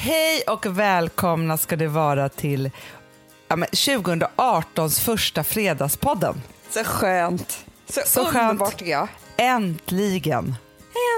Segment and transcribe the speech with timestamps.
[0.00, 2.70] Hej och välkomna ska det vara till
[3.48, 6.42] ja, men 2018s första Fredagspodden.
[6.70, 7.64] Så skönt.
[7.88, 8.78] Så, Så underbart skönt.
[8.78, 9.08] tycker jag.
[9.36, 10.54] Äntligen!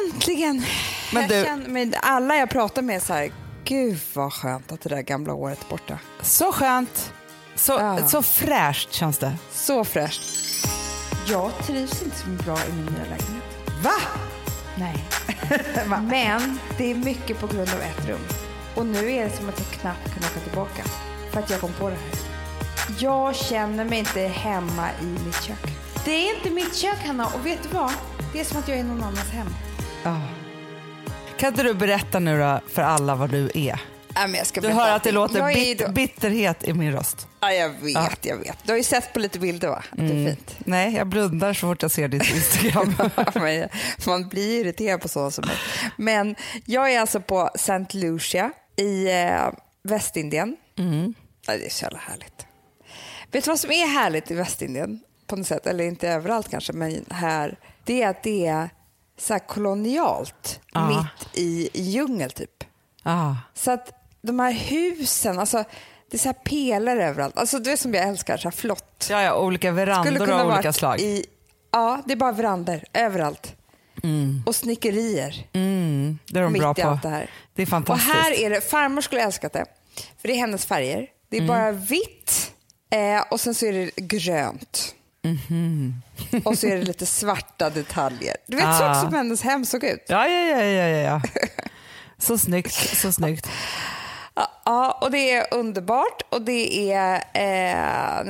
[0.06, 0.64] Äntligen.
[1.12, 3.32] Men jag du- känner mig, alla jag pratar med så här,
[3.64, 5.98] gud vad skönt att det där gamla året är borta.
[6.22, 7.12] Så skönt.
[7.54, 8.08] Så, Ja.
[8.08, 9.32] så fräscht känns det.
[9.52, 10.22] Så fräscht.
[11.28, 13.44] Jag trivs inte så bra i min nya lägenhet.
[13.82, 13.94] Va?
[14.78, 15.04] Nej.
[15.86, 18.20] Men det är mycket på grund av ett rum.
[18.74, 20.82] Och nu är det som att jag knappt kan åka tillbaka.
[21.30, 22.30] För att jag kom på det här.
[22.98, 25.66] Jag känner mig inte hemma i mitt kök.
[26.04, 27.92] Det är inte mitt kök Hanna och vet du vad?
[28.32, 29.46] Det är som att jag är i någon annans hem.
[30.04, 30.20] Oh.
[31.36, 33.80] Kan inte du berätta nu då för alla vad du är?
[34.14, 37.26] Nej, Du hör att det låter bit, då- bitterhet i min röst.
[37.40, 38.10] Ja, jag vet, Ja.
[38.22, 38.56] jag vet.
[38.64, 39.84] Du har ju sett på lite bilder va?
[39.90, 40.56] Att Det är fint.
[40.58, 42.94] Nej, jag blundar så fort jag ser ditt Instagram.
[44.06, 45.56] Man blir irriterad på sådana som mig.
[45.96, 47.86] Men jag är alltså på St.
[47.98, 49.48] Lucia i eh,
[49.82, 50.56] Västindien.
[51.46, 52.46] Ja, det är så jävla härligt.
[53.32, 55.00] Vet du vad som är härligt i Västindien?
[55.26, 57.58] På något sätt, eller inte överallt kanske, men här.
[57.84, 58.70] Det är att det är
[59.18, 60.88] så kolonialt Ja.
[60.88, 62.64] mitt i djungel typ.
[63.02, 63.34] ah.
[63.54, 65.64] Så att de här husen, alltså
[66.10, 67.38] det är så här pelare överallt.
[67.38, 69.06] Alltså det är som jag älskar, så här flott.
[69.10, 71.00] ja, ja, olika verandor av olika slag.
[71.00, 71.24] I,
[71.72, 73.54] ja, det är bara verandor överallt.
[74.46, 76.88] Och snickerier Mm, det är de mitt bra i på.
[76.88, 77.30] allt det här.
[77.54, 78.12] Det är Och fantastiskt.
[78.14, 79.64] här är det, farmor skulle älskat det.
[80.20, 81.06] För det är hennes färger.
[81.28, 81.50] Det Mm.
[81.50, 82.52] är bara vitt
[82.90, 84.94] eh, och sen så är det grönt.
[85.22, 85.94] Mhm.
[86.44, 88.36] och så är det lite svarta detaljer.
[88.46, 89.02] Du vet så Ah.
[89.02, 90.04] som hennes hem såg ut.
[90.08, 91.22] Ja, ja, ja, ja, ja, ja.
[92.18, 93.48] Så snyggt, så snyggt.
[95.00, 97.22] Ja, Ja, och det är underbart och det är...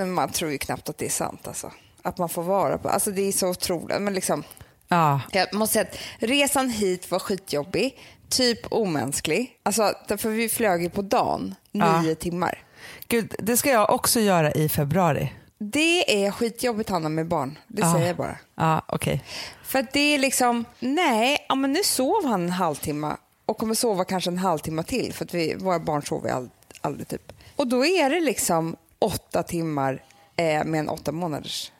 [0.00, 1.72] Eh, man tror ju knappt att det är sant alltså.
[2.02, 2.88] Att man får vara på...
[2.88, 4.00] Alltså det är så otroligt.
[4.02, 4.44] Men liksom,
[4.88, 5.98] Ja, jag måste säga att
[6.30, 7.98] resan hit var skitjobbig.
[8.28, 9.58] Typ omänsklig.
[9.62, 12.00] Alltså, för vi flög ju på dagen, Ja.
[12.02, 12.64] nio timmar.
[13.08, 15.32] Gud, det ska jag också göra i februari.
[15.58, 17.58] Det är skitjobbigt Hanna med barn.
[17.68, 17.92] Det Ja.
[17.94, 18.36] säger jag bara.
[18.54, 19.24] Ja, okej.
[19.62, 23.16] För det är liksom, nej, ja, men nu sov han en halvtimme
[23.46, 26.48] och kommer sova kanske en halvtimme till för att vi, våra barn sover all,
[26.80, 27.32] aldrig typ.
[27.56, 30.02] Och då är det liksom åtta timmar
[30.36, 31.72] eh, med en åtta månaders.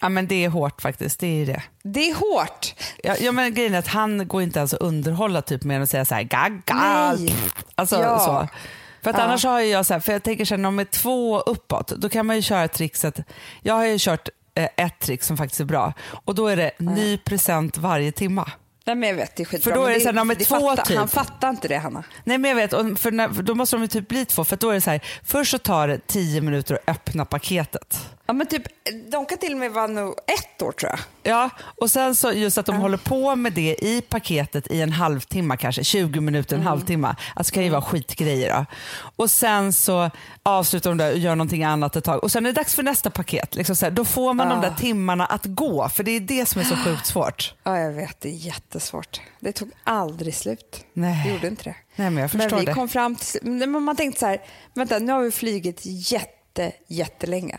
[0.00, 1.20] Ja, men det är hårt faktiskt.
[1.20, 1.62] Det är det.
[1.82, 2.74] Det är hårt.
[3.02, 5.90] Ja, ja, men grejen är att han går inte ens att underhålla typ med att
[5.90, 6.74] säga så här gagga.
[7.16, 7.34] Nej.
[7.74, 8.18] Alltså Ja.
[8.18, 8.48] så.
[9.02, 9.22] För att Ja.
[9.24, 12.26] annars har jag så här, för jag tänker när de är två uppåt, då kan
[12.26, 13.20] man ju köra trickset.
[13.62, 15.92] Jag har ju kört eh, ett trick som faktiskt är bra
[16.24, 18.50] och då är det ny present varje timma.
[18.88, 19.72] Nej, men jag vet, det är skitbra.
[19.72, 20.96] För då är det så här, när de är två fattar, typ.
[20.96, 22.04] Han fattar inte det, Hanna.
[22.24, 24.56] Nej men jag vet, och för när, då måste de ju typ bli två för
[24.56, 28.08] då är det så här, först så tar det tio minuter att öppna paketet.
[28.28, 28.62] Ja, men typ,
[29.10, 30.98] de kan till och med vara nog ett år tror jag.
[31.22, 34.92] Ja, och sen så just att de håller på med det i paketet i en
[34.92, 37.16] halvtimme kanske, 20 minuter, en halvtimme.
[37.34, 38.66] Alltså det kan ju vara skitgrejer då.
[39.16, 40.10] Och sen så
[40.42, 42.82] avslutar de där och gör någonting annat ett tag och sen är det dags för
[42.82, 43.54] nästa paket.
[43.54, 46.46] Liksom så här, då får man de där timmarna att gå för det är det
[46.46, 47.54] som är så sjukt svårt.
[47.62, 49.20] Ja, jag vet, det är jättesvårt.
[49.40, 50.84] Det tog aldrig slut.
[50.92, 51.22] Nej.
[51.26, 51.76] Det gjorde inte det.
[51.96, 52.72] Nej men jag förstår Men vi det.
[52.74, 54.40] kom fram till, men man tänkte så här,
[54.74, 56.37] vänta nu har vi flugit jätte,
[56.86, 57.58] jättelänge.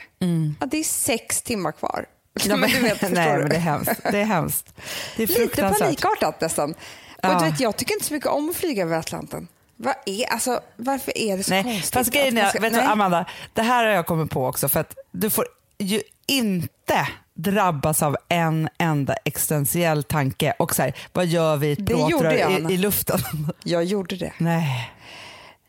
[0.59, 2.05] Ja, det är sex timmar kvar.
[2.43, 4.01] Ja, men du vet, nej men det är hemskt.
[4.11, 4.73] Det är hemskt.
[5.17, 6.73] Det är Lite panikartat nästan.
[7.21, 7.35] Ja.
[7.35, 9.47] Och du vet, jag tycker inte så mycket om att flyga över Atlanten.
[9.75, 11.93] Vad är, alltså, varför är det så Nej, konstigt?
[11.93, 12.79] fast grejen är, ska- vet du.
[12.79, 15.45] Amanda, det här har jag kommit på också för att du får
[15.77, 21.71] ju inte drabbas av en enda existentiell tanke och så här, vad gör vi i
[21.71, 23.19] ett plåtrör i, i luften?
[23.63, 24.33] Jag gjorde det.
[24.37, 24.91] Nej.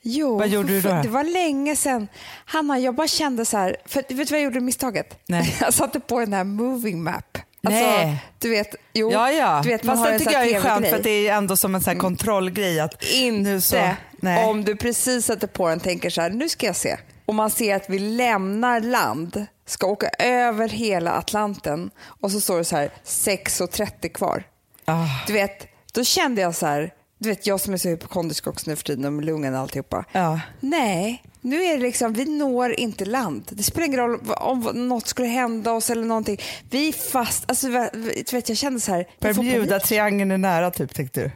[0.02, 1.00] Jo, Vad gjorde du då?
[1.02, 2.08] Det var länge sedan.
[2.44, 5.18] Hanna, jag bara kände så här, för vet du vad jag gjorde misstaget?
[5.26, 5.56] Nej.
[5.60, 7.38] Jag satte på den här moving map.
[7.66, 8.24] Alltså, Nej.
[8.38, 9.60] Du vet, jo, Ja, ja.
[9.62, 11.74] Du vet, man Fast har det tycker jag är skönt för det är ändå som
[11.74, 12.80] en sån här kontrollgrej.
[12.80, 14.44] Att Inte så, nej.
[14.44, 16.96] om du precis sätter på den tänker så här, nu ska jag se.
[17.26, 22.58] Och man ser att vi lämnar land, ska åka över hela Atlanten och så står
[22.58, 24.44] det så här 6.30 kvar.
[24.84, 25.06] Ah.
[25.26, 28.70] Du vet, då kände jag så här, du vet jag som är så hypokondrisk också
[28.70, 30.04] nu för tiden med lungan och alltihopa.
[30.12, 30.40] Ja.
[30.60, 33.42] Nej, nu är det liksom, vi når inte land.
[33.48, 36.40] Det spelar ingen roll om något skulle hända oss eller någonting.
[36.70, 39.36] Vi är fast, alltså du vet jag kände så här, panik.
[39.36, 41.30] Bermuda-triangeln är nära typ tänkte du.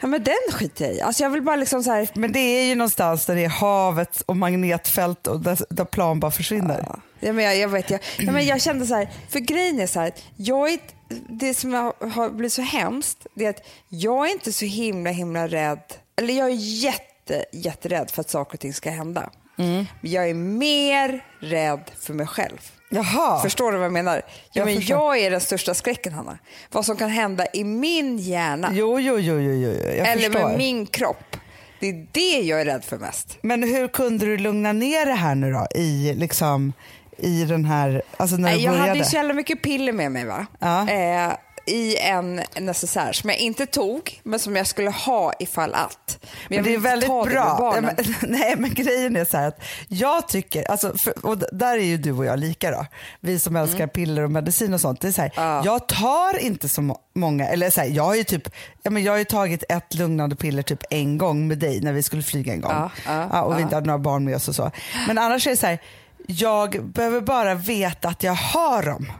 [0.00, 1.00] Ja men den skiter jag i.
[1.00, 3.48] Alltså jag vill bara liksom så här, Men det är ju någonstans där det är
[3.48, 6.84] havet och magnetfält och där, där plan bara försvinner.
[7.20, 9.86] Ja, men jag, jag, vet, jag, ja, men jag kände så här, för grejen är
[9.86, 10.78] så här, jag är,
[11.28, 15.48] det som har, blivit så hemskt, det är att jag är inte så himla himla
[15.48, 19.30] rädd, eller jag är jätte, jätterädd för att saker och ting ska hända.
[19.56, 22.58] Men jag är mer rädd för mig själv.
[22.90, 23.42] Jaha.
[23.42, 24.16] Förstår du vad jag menar?
[24.16, 24.22] Ja,
[24.52, 24.96] Jag men förstår.
[24.96, 26.38] jag är den största skräcken, Hanna.
[26.72, 29.68] Vad som kan hända i min hjärna Jo, jo, jo, jo, jo.
[29.70, 30.48] jag eller förstår.
[30.48, 31.36] med min kropp.
[31.80, 33.38] Det är det jag är rädd för mest.
[33.42, 36.72] Men hur kunde du lugna ner det här nu då i, liksom,
[37.18, 38.88] i den här, alltså när Nej, du jag började?
[38.88, 40.46] hade ju så jävla mycket piller med mig va?
[40.58, 40.88] Ja.
[40.90, 41.32] Eh,
[41.66, 46.18] i en necessär som jag inte tog, men som jag skulle ha ifall att.
[46.48, 47.56] Men, jag Men det är väldigt bra.
[47.58, 47.90] Barnen.
[47.96, 48.04] men,
[48.40, 51.96] nej men grejen är så här att jag tycker, alltså, för, och där är ju
[51.96, 52.86] du och jag lika då.
[53.20, 55.00] Vi som älskar piller och medicin och sånt.
[55.00, 55.48] Det är så här, Mm.
[55.48, 55.62] Ja.
[55.64, 58.48] Jag tar inte så må- många, eller så här, jag har ju typ,
[58.82, 62.02] ja, men jag har tagit ett lugnande piller typ en gång med dig när vi
[62.02, 62.90] skulle flyga en gång.
[63.06, 64.70] Ja, och vi inte hade några barn med oss och så.
[65.06, 65.78] Men annars är det så här,
[66.26, 69.12] jag behöver bara veta att jag har dem.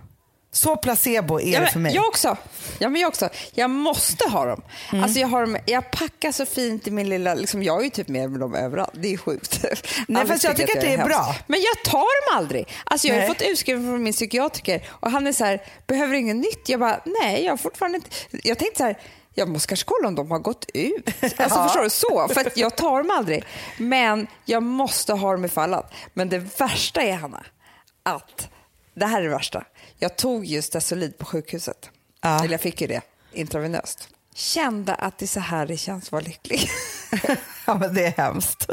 [0.53, 1.95] Så placebo är Ja, det men för mig.
[1.95, 2.37] Jag också.
[2.79, 3.29] Ja, men jag också.
[3.53, 4.63] Jag måste ha dem.
[4.93, 7.35] Alltså jag, har dem jag packar så fint i min lilla...
[7.35, 8.91] Liksom, jag är ju typ med med dem överallt.
[8.95, 9.65] Det är sjukt.
[10.09, 11.07] Alla fast jag tycker att det är hemskt.
[11.07, 11.37] bra.
[11.47, 12.69] Men jag tar dem aldrig.
[12.85, 13.29] Alltså jag har Nej.
[13.29, 16.69] fått utskrivet från min psykiatriker och han är så här, behöver inget nytt?
[16.69, 18.09] Jag bara, nej, jag har fortfarande inte...
[18.31, 18.99] Jag tänkte så här,
[19.35, 21.09] jag måste kanske kolla om de har gått ut.
[21.23, 21.65] Alltså Ja.
[21.65, 21.91] förstår du?
[21.91, 23.45] Så, för jag tar dem aldrig.
[23.79, 25.93] Men jag måste ha dem ifall att.
[26.13, 27.45] Men det värsta är, Hanna,
[28.03, 28.49] att
[28.95, 29.65] det här är det värsta.
[29.99, 31.91] Jag tog just Desolid på sjukhuset.
[32.21, 32.39] Ja.
[32.39, 33.01] Eller jag fick ju det
[33.33, 34.09] intravenöst.
[34.35, 36.69] Kände att det är så här det känns att vara lycklig.
[37.67, 38.67] ja, men det är hemskt.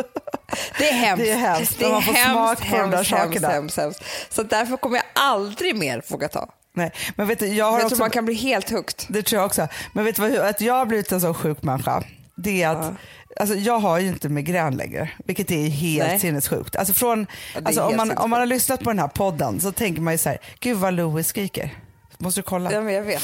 [0.78, 1.24] Det är hemskt.
[1.26, 3.48] Det är hemskt Det när är man får hemskt, smak på de där hemskt, sakerna.
[3.48, 4.04] hemskt, hemskt.
[4.30, 6.50] Så därför kommer jag aldrig mer våga ta.
[6.74, 7.96] Nej, men vet du, jag har Jag också...
[7.96, 9.06] tror man kan bli helt hooked.
[9.08, 9.68] Det tror jag också.
[9.94, 12.04] Men vet du vad, att jag har blivit en sån sjuk människa,
[12.36, 12.94] det är att
[13.40, 16.20] alltså, jag har ju inte migrän längre, vilket är helt Nej.
[16.20, 16.76] sinnessjukt.
[16.76, 19.72] Alltså, från, Ja, alltså, om, man, om man har lyssnat på den här podden så
[19.72, 21.76] tänker man ju så här, gud vad Louis skriker.
[22.18, 22.72] Måste du kolla?
[22.72, 23.24] Ja, men jag vet.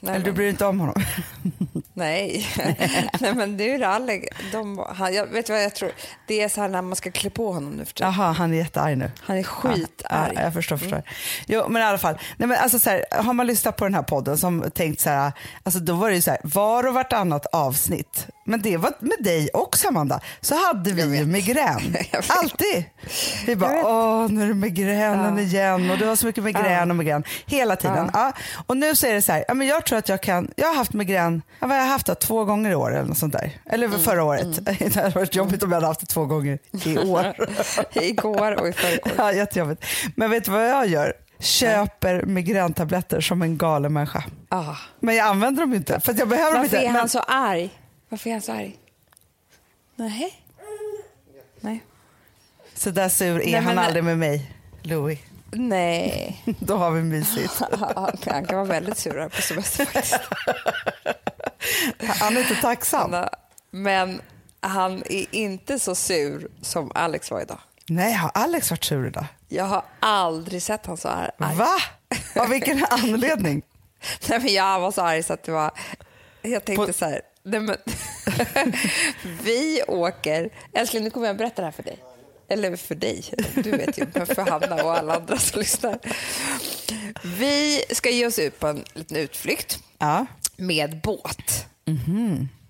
[0.00, 1.02] Nej, Eller du bryr dig inte om honom?
[1.98, 2.46] Nej.
[3.20, 4.24] nej, men det är Alec.
[4.52, 5.92] De, han, jag vet vad jag tror?
[6.26, 8.12] Det är så här när man ska klä på honom nu för tiden.
[8.12, 9.10] Jaha, han är jättearg nu.
[9.20, 10.32] Han är skitarg.
[10.34, 10.76] Ja, jag förstår.
[10.76, 11.02] förstår.
[11.46, 12.18] Jo, men i alla fall.
[12.36, 15.10] Nej, men alltså, så här, har man lyssnat på den här podden som tänkt så
[15.10, 18.92] här, alltså, då var det ju så här, var och vartannat avsnitt, men det var
[18.98, 21.96] med dig också Amanda, så hade vi ju migrän.
[22.28, 22.84] Alltid.
[23.46, 25.42] Vi bara, åh nu är det migränen Ja.
[25.42, 26.82] igen och det var så mycket migrän Ja.
[26.82, 28.10] och migrän hela tiden.
[28.12, 28.32] Ja.
[28.66, 30.66] Och nu så är det så här, ja, men jag tror att jag kan, jag
[30.68, 33.18] har haft migrän, ja, vad har jag haft då, två gånger i år eller något
[33.18, 33.50] sånt där.
[33.70, 34.00] Eller Mm.
[34.00, 34.64] förra året.
[34.78, 37.34] det hade varit jobbigt om jag hade haft det två gånger i år.
[37.92, 39.12] Igår och i förrgår.
[39.16, 39.84] Ja, jättejobbigt.
[40.16, 41.12] Men vet du vad jag gör?
[41.40, 44.24] Köper migräntabletter som en galen människa.
[44.48, 44.74] Ah.
[45.00, 46.78] Men jag använder dem inte för jag behöver Varför inte.
[46.78, 47.70] är Men, han så arg?
[48.08, 48.78] Varför är han så arg?
[49.96, 50.42] Nej.
[51.60, 51.84] Nej.
[52.74, 54.52] så där sur är Nej, men- han aldrig med mig,
[54.82, 55.18] Louis.
[55.52, 56.42] Nej.
[56.60, 57.60] Då har vi mysigt.
[58.26, 60.20] Han kan vara väldigt sur här på semester faktiskt.
[62.20, 63.00] Han är inte tacksam.
[63.12, 63.28] Hanna.
[63.70, 64.20] Men
[64.60, 67.58] han är inte så sur som Alex var idag.
[67.86, 69.24] Nej, har Alex varit sur idag?
[69.48, 71.56] Jag har aldrig sett han så här arg.
[71.56, 71.76] Va?
[72.36, 73.62] Av vilken anledning?
[74.28, 75.70] Nej, men jag var så arg så att det var...
[76.42, 77.20] Jag tänkte På- så här...
[77.42, 77.76] Nej, men,
[79.42, 80.50] vi åker...
[80.72, 81.98] Älskling, nu kommer jag berätta det här för dig.
[82.48, 83.24] Eller för dig,
[83.54, 85.98] du vet ju, men för Hanna och alla andra som lyssnar.
[87.38, 90.26] Vi ska ge oss ut på en liten utflykt Ja.
[90.56, 91.66] med båt.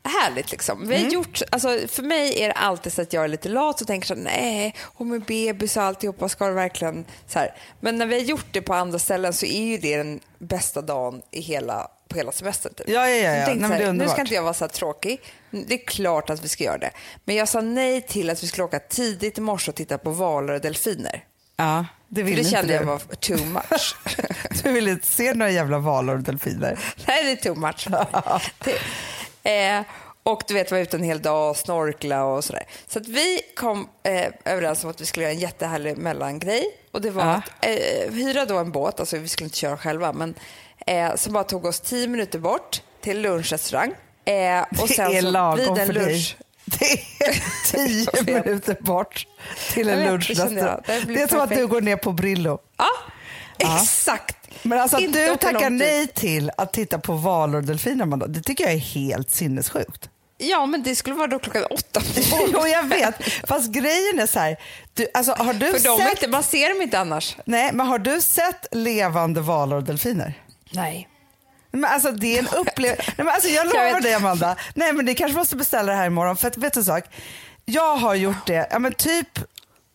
[0.05, 0.88] Härligt liksom.
[0.88, 3.81] Vi har gjort, alltså, för mig är det alltid så att jag är lite lat
[3.81, 7.55] och tänker så nej, och med bebis och alltihopa, ska det verkligen så här.
[7.81, 10.82] Men när vi har gjort det på andra ställen så är ju det den bästa
[10.82, 12.75] dagen i hela, på hela semestern.
[12.75, 12.88] Typ.
[12.88, 13.55] Ja, ja, ja, ja.
[13.55, 15.20] Nej, här, nu ska inte jag vara så här tråkig.
[15.50, 16.90] Det är klart att vi ska göra det.
[17.25, 20.10] Men jag sa nej till att vi skulle åka tidigt i morse och titta på
[20.10, 21.24] valar och delfiner.
[21.56, 22.74] ja, det För vill det inte kände du.
[22.74, 23.96] jag var too much.
[24.62, 26.79] Du vill inte se några jävla valor och delfiner.
[27.08, 27.88] Nej, det är too much.
[29.43, 29.82] det, eh,
[30.22, 32.65] och du vet, var ute en hel dag och snorkla och sådär.
[32.86, 36.65] Så att vi kom eh, överens om att vi skulle göra en jättehärlig mellangrej.
[36.93, 37.31] Och det var Ja.
[37.32, 40.34] att eh, hyra då en båt, alltså vi skulle inte köra själva, men
[40.87, 43.93] eh, som bara tog oss tio minuter bort till lunchrestaurang.
[44.25, 46.44] Eh, och Det sen är så lagom vid en för lunch, dig.
[46.79, 46.93] Det
[47.25, 47.43] är
[47.73, 49.27] tio minuter bort
[49.73, 50.81] till en det lunchrestaurang.
[50.87, 52.58] Det Det är som att du går ner på Brillo.
[52.77, 52.87] Ja,
[53.58, 54.37] exakt.
[54.63, 58.65] Men alltså att du tackar nej till att titta på valor och delfiner, det tycker
[58.65, 60.11] jag är helt sinnessjukt.
[60.41, 62.55] Ja, men det skulle vara då klockan åtta på morgonen.
[62.55, 63.15] jo, jag vet.
[63.49, 64.56] Fast grejen är så här,
[64.94, 67.37] du, alltså, har du För de är sett, inte, man ser dem inte annars.
[67.44, 70.35] nej, men har du sett levande valor och delfiner?
[70.70, 71.08] Nej.
[71.70, 73.13] Men alltså det är en upplevelse.
[73.19, 74.56] Alltså, jag lovar dig Amanda.
[74.75, 76.37] Nej men det kanske måste beställa det här imorgon.
[76.37, 77.05] För att vet du en sak?
[77.65, 79.39] Jag har gjort det, ja men typ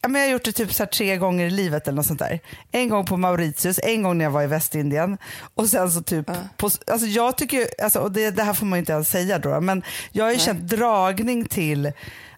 [0.06, 2.20] Ja, men jag har gjort det typ så tre gånger i livet eller något sånt
[2.20, 2.40] där.
[2.72, 5.18] En gång på Mauritius, en gång när jag var i Västindien
[5.56, 6.26] och sen så typ,
[6.58, 9.10] på, alltså jag tycker ju, alltså, och det, det här får man ju inte ens
[9.10, 11.92] säga då, men jag har ju känt dragning till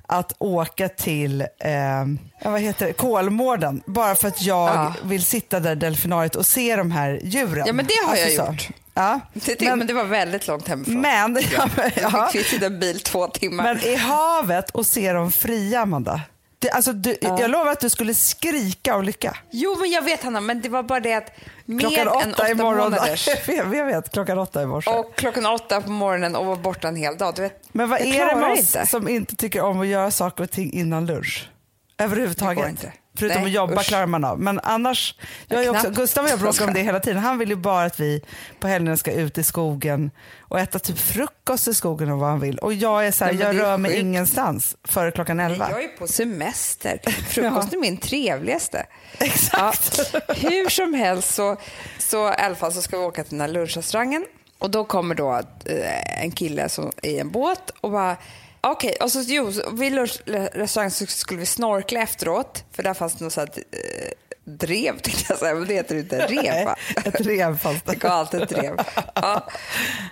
[0.07, 2.93] att åka till eh, vad heter det?
[2.93, 4.93] Kolmården bara för att jag Ja.
[5.03, 7.63] vill sitta där i delfinariet och se de här djuren.
[7.67, 8.45] Ja, men det har jag så.
[8.51, 8.69] gjort.
[8.93, 9.19] Ja.
[9.33, 11.01] Det, det, men, Men, det var väldigt långt hemifrån.
[11.01, 12.29] men, ja, men, ja.
[12.33, 13.63] Vi fick sitta i en bil två timmar.
[13.63, 16.21] men i havet och se dem fria, Amanda.
[16.65, 19.37] Det, alltså, du, Jag lovar att du skulle skrika av lycka.
[19.51, 21.31] Jo, men jag vet Hanna, men det var bara det att
[21.65, 22.77] med Klockan åtta åtta imorgon.
[22.91, 24.91] månaders jag vet, jag vet, klockan åtta i morse.
[24.91, 27.35] och klockan åtta på morgonen och vara borta en hel dag.
[27.35, 28.85] Du vet, Men vad är det med oss inte.
[28.85, 31.49] som inte tycker om att göra saker och ting innan lunch?
[31.97, 32.69] Överhuvudtaget.
[32.69, 32.93] inte.
[33.17, 33.87] Förutom Nej, att jobba usch.
[33.87, 34.39] klarar man av.
[34.39, 35.15] Men annars,
[35.47, 35.89] jag är också.
[35.89, 37.19] Gustav och jag bråkar om det hela tiden.
[37.23, 38.21] Han vill ju bara att vi
[38.59, 40.11] på helgerna ska ut i skogen
[40.41, 42.57] och äta typ frukost i skogen och vad han vill.
[42.57, 44.01] Och jag är så här, Nej, jag rör mig sjukt.
[44.01, 45.71] ingenstans före klockan elva.
[45.71, 46.99] Jag är på semester.
[47.27, 48.85] Frukost är min trevligaste.
[49.19, 49.99] Exakt.
[50.13, 51.57] Ja, hur som helst så,
[51.99, 54.25] så, i alla fall så ska vi åka till den här lunchrestaurangen
[54.59, 55.33] och då kommer då
[55.65, 58.17] eh, en kille som i en båt och bara
[58.67, 63.33] Okej, och så, jo, vid lunchrestaurangen skulle vi snorkla efteråt för där fanns det något
[63.33, 64.11] så här, eh,
[64.43, 66.75] drev tänkte jag säga, men det heter inte rev va?
[67.05, 67.85] Ett rev fast.
[67.85, 68.77] Det alltid ett drev.
[69.15, 69.47] Ja.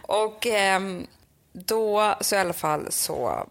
[0.02, 1.08] Och ehm,
[1.54, 3.48] då så i alla fall så,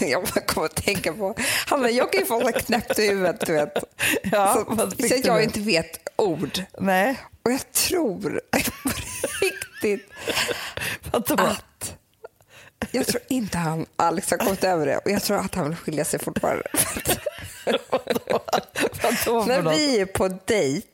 [0.00, 1.34] jag bara kommer att tänka på,
[1.66, 3.84] Hanna jag kan ju få så knäppt i huvudet du vet.
[4.22, 6.64] Ja, så, så jag inte vet ord.
[6.78, 8.40] Nej, Och jag tror
[8.82, 8.90] på
[9.40, 10.10] riktigt
[11.10, 11.99] att
[12.90, 15.76] jag tror inte han, Alex har kommit över det och jag tror att han vill
[15.76, 16.62] skilja sig fortfarande.
[19.02, 20.86] Vadå När vi är på dejt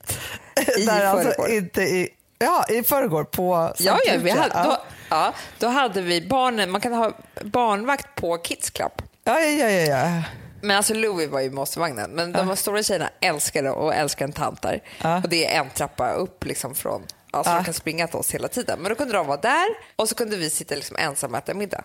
[0.78, 1.50] i Där alltså förrgår.
[1.50, 4.43] inte i, ja, i förrgår på Ja, Sankt ja, vi Lucia.
[4.52, 4.76] hade, då,
[5.11, 7.12] ja, då hade vi barnen, man kan ha
[7.43, 8.93] barnvakt på Kids Club.
[9.25, 10.23] ja, ja, ja, ja.
[10.62, 14.62] Men alltså Louis var ju måsvagnen, men de stora tjejerna älskade och älskar en tant
[14.62, 14.83] där.
[15.02, 15.16] Ja.
[15.23, 17.56] Och det är en trappa upp liksom från, alltså Ja.
[17.59, 18.78] de kan springa till oss hela tiden.
[18.80, 19.66] Men då kunde de vara där
[19.97, 21.83] och så kunde vi sitta liksom ensamma och äta middag.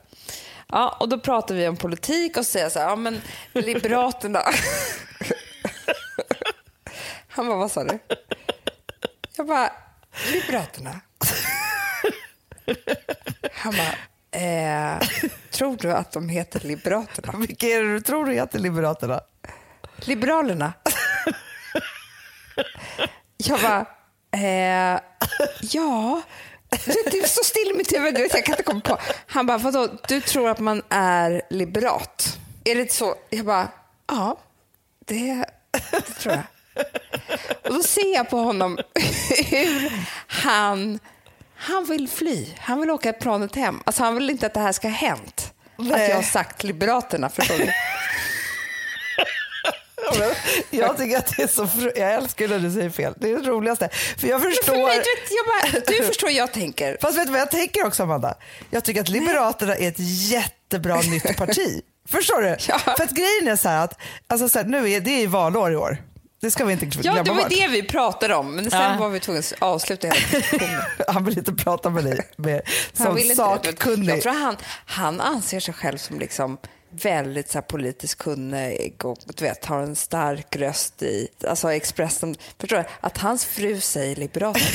[0.67, 3.21] Ja, och då pratade vi om politik och säger så här, ja men
[3.53, 4.41] Liberaterna.
[7.27, 7.99] Han bara, vad sa du?
[9.37, 9.71] Jag bara,
[10.31, 10.99] Liberaterna.
[13.53, 13.95] Han bara,
[14.41, 14.99] eh,
[15.51, 17.33] tror du att de heter Liberaterna?
[17.37, 19.21] Vilka är det du tror du heter Liberaterna?
[19.95, 20.73] Liberalerna.
[23.37, 23.85] Jag bara,
[24.31, 24.99] eh,
[25.61, 26.21] ja.
[26.85, 28.97] Det är så still i mitt huvud, du vet, jag kan inte komma på.
[29.27, 32.37] Han bara, vadå, du tror att man är liberat?
[32.63, 33.15] Är det så?
[33.29, 33.67] Jag bara,
[34.07, 34.37] ja,
[35.05, 35.45] det,
[35.91, 36.43] det tror jag.
[37.63, 38.77] Och då ser jag på honom
[39.49, 39.91] hur
[40.27, 40.99] han,
[41.55, 42.47] han vill fly.
[42.59, 43.81] Han vill åka planet hem.
[43.85, 45.53] Alltså han vill inte att det här ska ha hänt.
[45.75, 46.09] Att Nej.
[46.09, 47.69] jag har sagt Liberaterna, förstår du?
[50.69, 53.13] Jag tycker att det är så fru- Jag älskar när du säger fel.
[53.17, 53.89] Det är det roligaste.
[54.17, 54.63] För jag förstår...
[54.73, 56.97] För mig, du, vet, jag bara, du förstår jag tänker.
[57.01, 58.35] Fast vet du vad jag tänker också Amanda?
[58.69, 61.81] Jag tycker att Liberaterna är ett jättebra nytt parti.
[62.09, 62.55] Förstår du?
[62.67, 62.79] Ja.
[62.79, 65.71] För att grejen är så här att, alltså så här, nu är det är valår
[65.71, 65.97] i år.
[66.41, 67.49] Det ska vi inte glömma Ja, det var bort.
[67.49, 68.97] det vi pratade om, men sen Ja.
[68.99, 70.81] var vi tvungna att avsluta hela diskussionen.
[71.07, 72.61] Han vill inte prata med dig mer
[72.97, 74.09] Han som vill inte det, men sakkunnig.
[74.15, 76.57] Jag tror han, han anser sig själv som liksom
[76.91, 82.35] väldigt så här, politiskt kunnig och du vet, har en stark röst i alltså Expressen.
[82.59, 82.83] Förstår du?
[83.01, 84.57] Att hans fru säger liberat.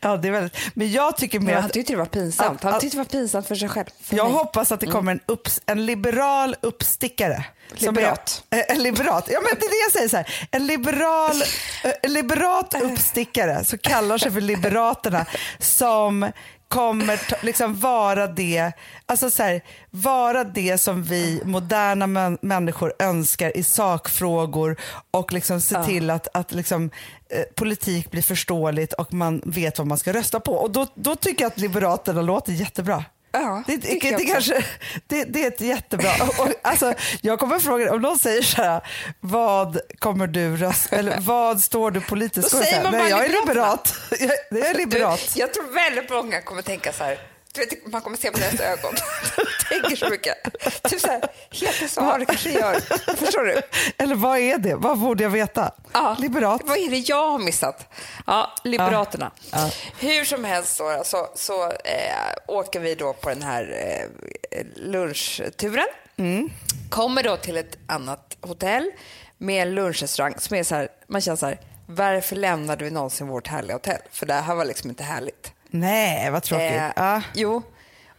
[0.00, 0.56] Ja, det är väldigt...
[0.74, 2.62] Men jag tycker mer Men att han tyckte det var pinsamt.
[2.62, 3.86] Han tyckte det var pinsamt för sig själv.
[4.00, 4.34] För Jag mig.
[4.34, 7.44] hoppas att det kommer en, upps, en liberal uppstickare.
[7.72, 8.44] Liberat.
[8.50, 9.28] Är, eh, en liberat.
[9.30, 10.08] Ja, men det är det jag säger.
[10.08, 10.48] Så här.
[10.50, 11.42] En liberal,
[11.84, 15.26] eh, en liberat uppstickare som kallar sig för Liberaterna
[15.58, 16.32] som
[16.74, 18.72] kommer liksom vara det,
[19.06, 24.76] alltså så här, vara det som vi moderna män, människor önskar i sakfrågor
[25.10, 26.90] och liksom se till att, att liksom,
[27.30, 30.52] eh, politik blir förståeligt och man vet vad man ska rösta på.
[30.52, 33.04] Och då, då tycker jag att Liberaterna låter jättebra.
[33.34, 34.26] Ja, det, det, det, också.
[34.26, 34.64] kanske,
[35.06, 36.10] det, det är ett jättebra...
[36.38, 38.80] Och, alltså, jag kommer fråga om någon säger så här,
[39.20, 42.50] vad kommer du rösta, eller vad står du politiskt?
[42.50, 43.94] Då säger man Nej, jag är liberat.
[44.20, 45.30] Jag, jag är liberat.
[45.34, 47.33] Du, jag tror väldigt många kommer tänka så här.
[47.54, 48.94] Du vet, man kommer se på deras ögon.
[49.68, 50.36] De tänker så mycket.
[50.82, 52.16] Typ så här, heter så?
[52.18, 52.80] Det kanske gör.
[53.16, 53.60] Förstår du?
[53.98, 54.74] Eller vad är det?
[54.74, 55.72] Vad borde jag veta?
[55.92, 56.60] Ja, Liberat.
[56.64, 57.94] Vad är det jag har missat?
[58.26, 59.30] Ja, Liberaterna.
[59.50, 59.70] Ja.
[59.98, 63.74] Hur som helst så, så, så eh, åker vi då på den här
[64.50, 65.86] eh, lunchturen.
[66.16, 66.50] Mm.
[66.90, 68.90] Kommer då till ett annat hotell
[69.38, 73.26] med en lunchrestaurang som är så här, man känner så här, varför lämnade vi någonsin
[73.28, 74.00] vårt härliga hotell?
[74.10, 75.53] För det här var liksom inte härligt.
[75.74, 76.70] Nej, vad tråkigt.
[76.70, 77.22] Eh, ja.
[77.34, 77.62] Jo,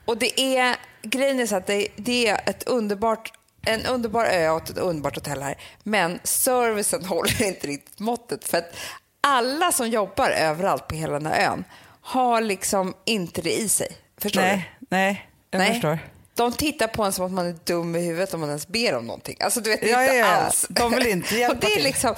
[0.06, 3.34] och det är, grejen är så att det, det är ett underbart,
[3.66, 5.58] en underbar ö och ett underbart hotell här.
[5.84, 8.48] Men servicen håller inte riktigt måttet.
[8.48, 8.76] För att
[9.22, 11.64] alla som jobbar överallt på hela den här ön
[12.02, 13.88] har liksom inte det i sig.
[14.18, 15.72] Förstår Nej, nej, jag Nej.
[15.74, 16.00] förstår.
[16.34, 18.96] De tittar på en som att man är dum i huvudet om man ens ber
[18.96, 19.38] om någonting.
[19.40, 20.26] Alltså du vet, det är Ja, inte ja.
[20.26, 20.66] alls.
[20.70, 21.84] De vill inte hjälpa och det är till.
[21.84, 22.16] liksom,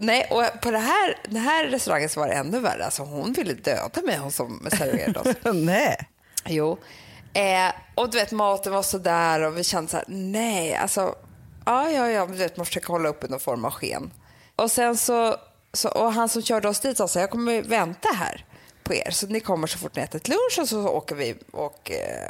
[0.00, 2.84] Nej, och på det här, den här restaurangen så var det ännu värre.
[2.84, 5.36] Alltså, hon ville döda mig, hon som serverade oss.
[5.54, 5.96] Nej.
[6.46, 6.78] Jo.
[7.34, 11.14] Eh, och du vet, maten var så där och vi kände så här, nej, alltså,
[11.66, 14.10] ja, ja, ja, du vet, man försöker hålla upp någon form av sken.
[14.56, 15.36] Och sen så,
[15.72, 18.44] så och han som körde oss dit sa så här, jag kommer vänta här
[18.84, 21.90] på er, så ni kommer så fort ni ätit lunch och så åker vi och,
[21.90, 22.28] eh,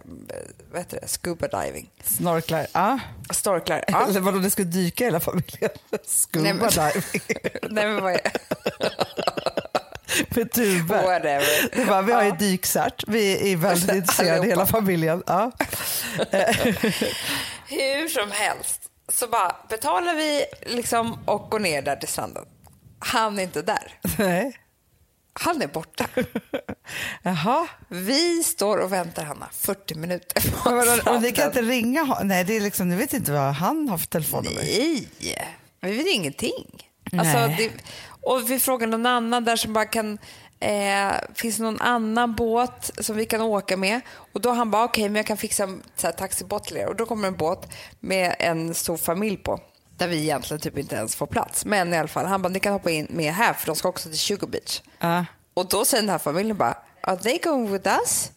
[0.70, 1.90] vad heter det, scuba diving.
[2.04, 2.66] Snorklar.
[2.72, 2.98] Ja.
[3.30, 3.84] Storklar.
[3.88, 4.06] Ja.
[4.08, 5.70] Eller vadå, det ska dyka hela familjen?
[6.04, 7.20] Scuba Nej, men- diving
[7.70, 8.20] nej, men vad är
[10.36, 11.02] med tuber.
[11.02, 11.84] Whatever.
[11.86, 12.34] Var, vi har ju Ja.
[12.34, 13.04] dykcert.
[13.06, 15.22] Vi är väldigt intresserade, hela familjen.
[15.26, 15.52] Ja.
[17.68, 18.80] Hur som helst
[19.12, 22.44] så bara betalar vi liksom och går ner där till stranden.
[22.98, 23.98] Han är inte där.
[24.18, 24.58] Nej.
[25.40, 26.06] Han är borta.
[27.22, 27.66] Jaha.
[27.88, 32.28] Vi står och väntar Hanna 40 minuter på vadå, Och ni kan inte ringa hon-
[32.28, 34.62] Nej, det är liksom, ni vet inte vad han har för telefonnummer.
[34.62, 35.08] Nej,
[35.90, 36.90] vi vet ingenting.
[37.12, 37.70] Alltså, det,
[38.22, 40.18] och vi frågar någon annan där som bara kan...
[40.60, 44.00] Eh, finns det någon annan båt som vi kan åka med?
[44.32, 46.86] Och då han bara, okej, men jag kan fixa en så här, taxibåt till er.
[46.86, 47.68] Och då kommer en båt
[48.00, 49.60] med en stor familj på.
[49.96, 51.64] Där vi egentligen typ inte ens får plats.
[51.64, 53.88] Men i alla fall, han bara, ni kan hoppa in med här för de ska
[53.88, 54.82] också till Sugar Beach.
[54.98, 55.24] Ja.
[55.54, 58.30] Och då säger den här familjen bara, are they going with us?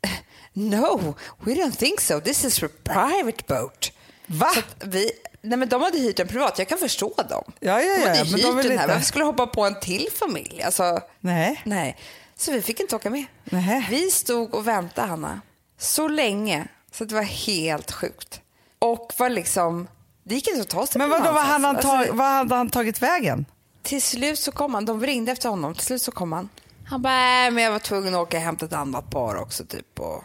[0.52, 2.20] No, we don't think so.
[2.20, 3.92] This is a private boat.
[4.26, 4.50] Va?
[4.84, 7.52] Vi, nej men de hade hyrt en privat, jag kan förstå dem.
[7.60, 9.64] Ja, ja, ja, de hade men hyrt de vill den här, varför skulle hoppa på
[9.64, 10.62] en till familj?
[10.62, 11.62] Alltså, Nej.
[11.64, 11.96] nej.
[12.36, 13.24] Så vi fick inte åka med.
[13.44, 13.86] Nähä.
[13.90, 15.40] Vi stod och väntade, Hanna,
[15.78, 18.40] så länge så det var helt sjukt.
[18.78, 19.88] Och var liksom,
[20.24, 22.06] det gick inte att ta sig Men vadå, vad hade, han någonstans.
[22.06, 23.44] tag, vad hade han tagit vägen?
[23.82, 24.84] Till slut så kom han.
[24.84, 25.74] De ringde efter honom.
[25.74, 26.48] Till slut så kom han.
[26.86, 29.64] Han bara, äh, men jag var tvungen att åka och hämta ett annat par också.
[29.64, 30.00] Typ.
[30.00, 30.24] Och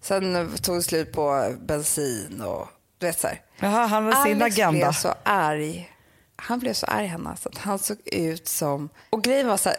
[0.00, 3.42] sen tog det slut på bensin och du vet så här.
[3.58, 4.78] Jaha, han hade sin Alex agenda.
[4.78, 5.92] blev så arg.
[6.36, 8.88] Han blev så arg Hanna, så att han såg ut som...
[9.10, 9.76] Och grejen var så här,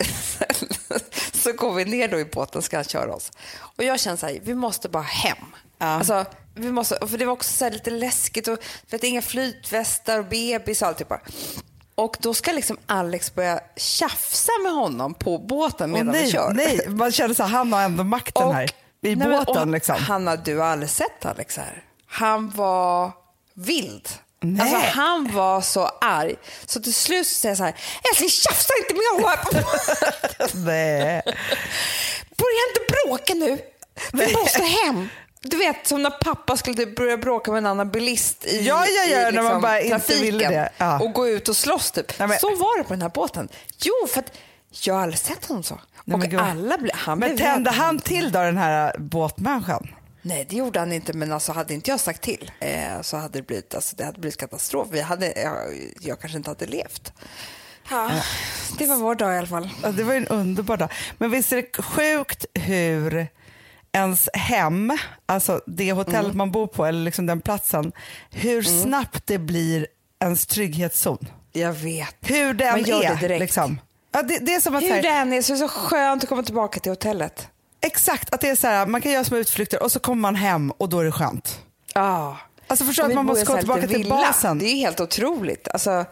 [1.37, 3.31] så går vi ner då i båten ska han köra oss.
[3.77, 5.37] Och jag känner så här, vi måste bara hem.
[5.77, 5.85] Ja.
[5.85, 10.81] Alltså, vi måste, för det var också lite läskigt och vet, inga flytvästar och bebis
[10.81, 11.19] och alltihopa.
[11.95, 16.53] Och då ska liksom Alex börja tjafsa med honom på båten medan vi nej, kör.
[16.53, 18.63] nej, man kände så här, han har ändå makten här.
[18.63, 18.69] I
[19.01, 19.95] nej, men, båten och liksom.
[19.95, 21.83] Hanna, du har aldrig sett Alex här.
[22.07, 23.11] Han var
[23.53, 24.09] vild.
[24.39, 24.61] Nej.
[24.61, 26.35] Alltså, han var så arg.
[26.65, 27.75] Så till slut så säger jag så här,
[28.11, 30.63] älskling tjafsa inte med honom här på båten.
[32.37, 33.59] Börja inte bråka nu.
[34.13, 35.09] Vi måste hem.
[35.41, 38.85] Du vet som när pappa skulle typ börja bråka med en annan bilist i, Ja,
[38.85, 40.69] ja, ja, i när man liksom bara inte ville det.
[40.77, 40.99] Ja.
[40.99, 42.19] och gå ut och slåss typ.
[42.19, 43.49] Nej, men- Så var det på den här båten.
[43.79, 44.31] Jo, för att
[44.71, 45.79] jag har aldrig sett honom så.
[46.05, 49.87] Nej, och men alla ble, han Men blev tände han till då den här båtmänniskan?
[50.21, 53.39] Nej, det gjorde han inte, men alltså, hade inte jag sagt till eh, så hade
[53.39, 54.87] det blivit, alltså, det hade blivit katastrof.
[54.91, 55.57] Vi hade, jag,
[56.01, 57.13] jag kanske inte hade levt.
[57.89, 58.11] Ja,
[58.77, 59.69] det var vår dag i alla fall.
[59.83, 60.89] Ja, det var en underbar dag.
[61.17, 63.27] Men visst är det sjukt hur
[63.91, 66.37] ens hem, alltså det hotellet Mm.
[66.37, 67.91] man bor på eller liksom den platsen,
[68.31, 69.87] hur snabbt det blir
[70.23, 71.27] ens trygghetszon.
[71.51, 72.15] Jag vet.
[72.21, 73.15] Hur den Man gör det är.
[73.15, 73.39] direkt.
[73.39, 73.81] Liksom.
[74.11, 75.59] Ja, det, det är som att så Hur här, det än är så är det
[75.59, 77.47] så skönt att komma tillbaka till hotellet.
[77.81, 80.35] Exakt, att det är så här, man kan göra små utflykter och så kommer man
[80.35, 81.59] hem och då är det skönt.
[81.93, 82.37] Ja.
[82.67, 84.59] Alltså förstå att man måste gå tillbaka till basen.
[84.59, 85.67] Det är helt otroligt.
[85.67, 86.05] Alltså,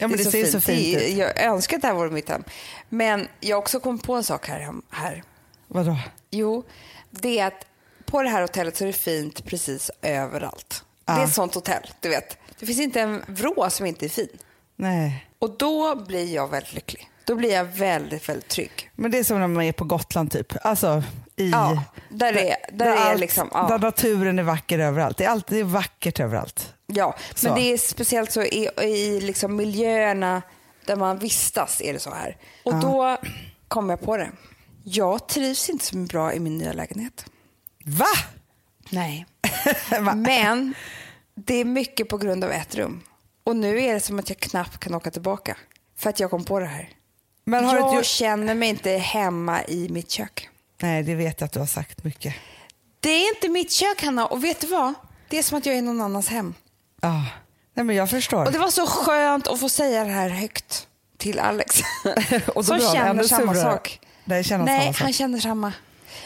[0.00, 1.16] Ja, men det ser så fint Det är- ut.
[1.18, 2.44] Jag önskar att det här vore mitt hem.
[2.88, 4.72] Men jag också kommit på en sak här.
[4.90, 5.22] här.
[5.68, 5.96] Vadå?
[6.30, 6.64] Jo,
[7.10, 7.66] det är att
[8.06, 10.84] på det här hotellet så är det fint precis överallt.
[11.04, 11.24] Det är Ja.
[11.24, 12.36] ett sånt hotell, du vet.
[12.58, 14.28] Det finns inte en vrå som inte är fin.
[14.76, 15.26] Nej.
[15.38, 17.10] Och då blir jag väldigt lycklig.
[17.24, 18.90] Då blir jag väldigt, väldigt trygg.
[18.94, 20.52] Men det är som när man är på Gotland typ.
[20.66, 21.02] Alltså
[21.36, 21.50] i...
[21.50, 23.48] Ja, där är, där är allt- liksom...
[23.52, 25.16] Där Ja, naturen är vacker överallt.
[25.18, 26.74] Det är alltid vackert överallt.
[26.86, 27.16] ja.
[27.34, 27.46] Så.
[27.48, 30.42] men det är speciellt så i, i liksom miljöerna
[30.86, 32.36] där man vistas är det så här.
[32.64, 33.16] Och då
[33.68, 34.30] kom jag på det.
[34.90, 37.24] Jag trivs inte så bra i min nya lägenhet.
[37.84, 38.06] Va?
[38.90, 39.26] Nej.
[40.00, 40.14] Va?
[40.14, 40.74] Men
[41.34, 43.00] det är mycket på grund av ett rum.
[43.44, 45.56] Och nu är det som att jag knappt kan åka tillbaka.
[45.96, 46.90] För att jag kom på det här.
[47.44, 48.04] Men har du jag gjort...
[48.04, 50.48] känner mig inte hemma i mitt kök.
[50.82, 52.34] Nej, det vet jag att du har sagt mycket.
[53.00, 54.26] Det är inte mitt kök, Hanna.
[54.26, 54.94] Och vet du vad?
[55.28, 56.54] Det är som att jag är någon annans hem.
[57.00, 57.24] Ja.
[57.74, 58.44] Nej, men jag förstår.
[58.44, 61.80] Och det var så skönt att få säga det här högt till Alex.
[62.46, 63.72] Och då som känner samma surare.
[63.72, 64.00] sak.
[64.28, 65.72] Nej, känner Nej, han känner samma.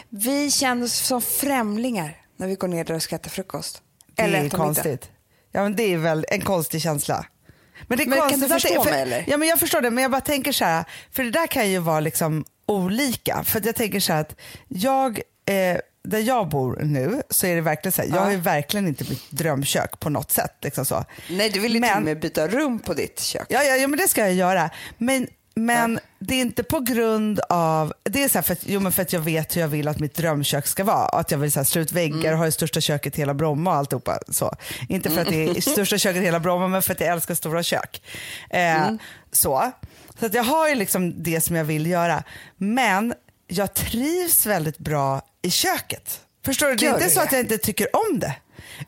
[0.08, 3.82] Vi känner oss som främlingar när vi går ner där och ska äta frukost.
[4.14, 4.56] Det Eller är äta middag.
[4.64, 5.10] konstigt.
[5.52, 7.26] Ja, men det är väl en konstig känsla.
[7.86, 9.24] Men, det är Men kan konstigt du att det- förstå för, mig, eller?
[9.26, 11.70] Ja, men jag förstår det, men jag bara tänker så här, för det där kan
[11.70, 13.44] ju vara liksom olika.
[13.44, 14.36] För jag tänker så här att
[14.68, 18.36] jag eh, där jag bor nu så är det verkligen så här, jag har ju
[18.36, 20.52] verkligen inte mitt drömkök på något sätt.
[20.62, 21.04] Liksom så.
[21.30, 23.46] Nej, du vill ju till och med byta rum på ditt kök.
[23.48, 24.70] Ja, ja, ja, men det ska jag göra.
[24.98, 28.92] Men, men det är inte på grund av, det är så för, att, jo, men
[28.92, 31.06] för att jag vet hur jag vill att mitt drömkök ska vara.
[31.06, 32.32] Att jag vill så här, slå ut väggar Mm.
[32.32, 34.18] och ha det största köket i hela Bromma och alltihopa.
[34.28, 34.54] Så.
[34.88, 37.34] Inte för att det är största köket i hela Bromma, men för att jag älskar
[37.34, 38.02] stora kök.
[38.50, 38.98] Eh, Mm.
[39.32, 39.72] Så,
[40.20, 42.22] så att jag har ju liksom det som jag vill göra.
[42.56, 43.14] Men
[43.48, 46.20] jag trivs väldigt bra i köket.
[46.44, 46.74] Förstår du?
[46.74, 48.34] Det är inte så att jag inte tycker om det.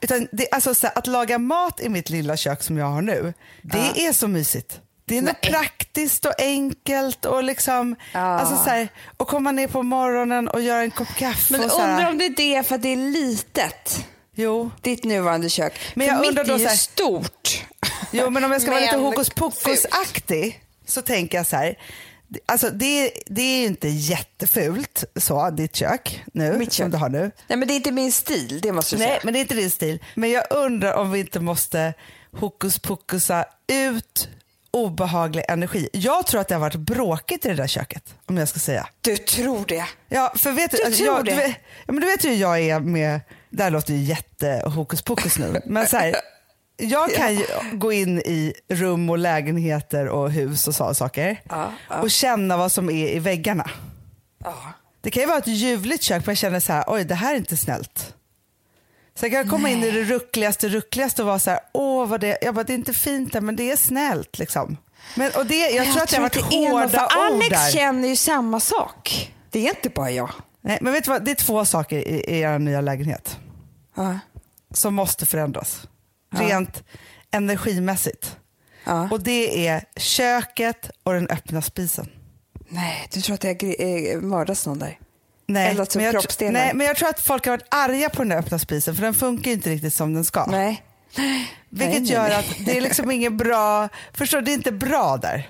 [0.00, 3.02] Utan det, alltså, så här, att laga mat i mitt lilla kök som jag har
[3.02, 4.80] nu, det är så mysigt.
[5.06, 5.34] Det är Nej.
[5.42, 8.20] praktiskt och enkelt och liksom, Ja.
[8.20, 11.52] alltså så här, och komma ner på morgonen och göra en kopp kaffe.
[11.52, 14.70] Men undrar om det är det för att det är litet, Jo.
[14.80, 15.72] ditt nuvarande kök.
[15.94, 17.64] Men för jag mitt undrar då är ju här- stort.
[18.12, 21.78] jo, men om jag ska vara lite Men hokus pokus-aktig så tänker jag så här,
[22.46, 26.92] alltså det, det är ju inte jättefult så, ditt kök nu, Mitt som kök.
[26.92, 27.30] du har nu.
[27.48, 29.20] Nej, men det är inte min stil, det måste du Nej, säga.
[29.24, 29.98] men det är inte din stil.
[30.14, 31.94] Men jag undrar om vi inte måste
[32.38, 34.28] hokus pokusa ut
[34.74, 35.88] obehaglig energi.
[35.92, 38.88] Jag tror att det har varit bråkigt i det där köket, om jag ska säga.
[39.00, 39.84] Du tror det?
[40.08, 41.30] Ja, för vet du, Du alltså, tror jag, det?
[41.30, 41.56] Du, vet,
[41.86, 45.02] ja, men du vet ju hur jag är med, det här låter ju jätte hokus
[45.02, 46.14] pokus nu, men så här,
[46.76, 51.72] jag kan ju gå in i rum och lägenheter och hus och så saker Ja,
[51.90, 52.00] ja.
[52.00, 53.70] och känna vad som är i väggarna.
[54.44, 54.54] Ja.
[55.00, 57.34] Det kan ju vara ett ljuvligt kök men jag känner så här, oj det här
[57.34, 58.14] är inte snällt.
[59.14, 62.20] Sen kan jag komma in i det ruckligaste, ruckligaste och vara så här, åh vad
[62.20, 64.76] det, jag bara, det är inte fint där men det är snällt liksom.
[65.16, 67.70] Men, och det, jag, tror att det har varit är hårda ord Alex där.
[67.72, 69.32] känner ju samma sak.
[69.50, 70.30] Det är inte bara jag.
[70.60, 73.38] Nej, men vet du vad, det är två saker i, i er nya lägenhet
[73.96, 74.18] Ja.
[74.70, 75.88] som måste förändras.
[76.34, 76.82] Rent
[77.30, 78.36] energimässigt.
[78.84, 79.08] Ja.
[79.10, 82.08] Och det är köket och den öppna spisen.
[82.68, 84.98] Nej, du tror att jag eh, mördas någon där?
[85.46, 88.22] Nej Eldat som men, jag, nej, men jag tror att folk har varit arga på
[88.22, 90.46] den där öppna spisen för den funkar inte riktigt som den ska.
[90.46, 90.82] Nej.
[91.68, 92.34] Vilket nej, gör nej.
[92.34, 95.48] att det är liksom inget bra, förstår du, det är inte bra där.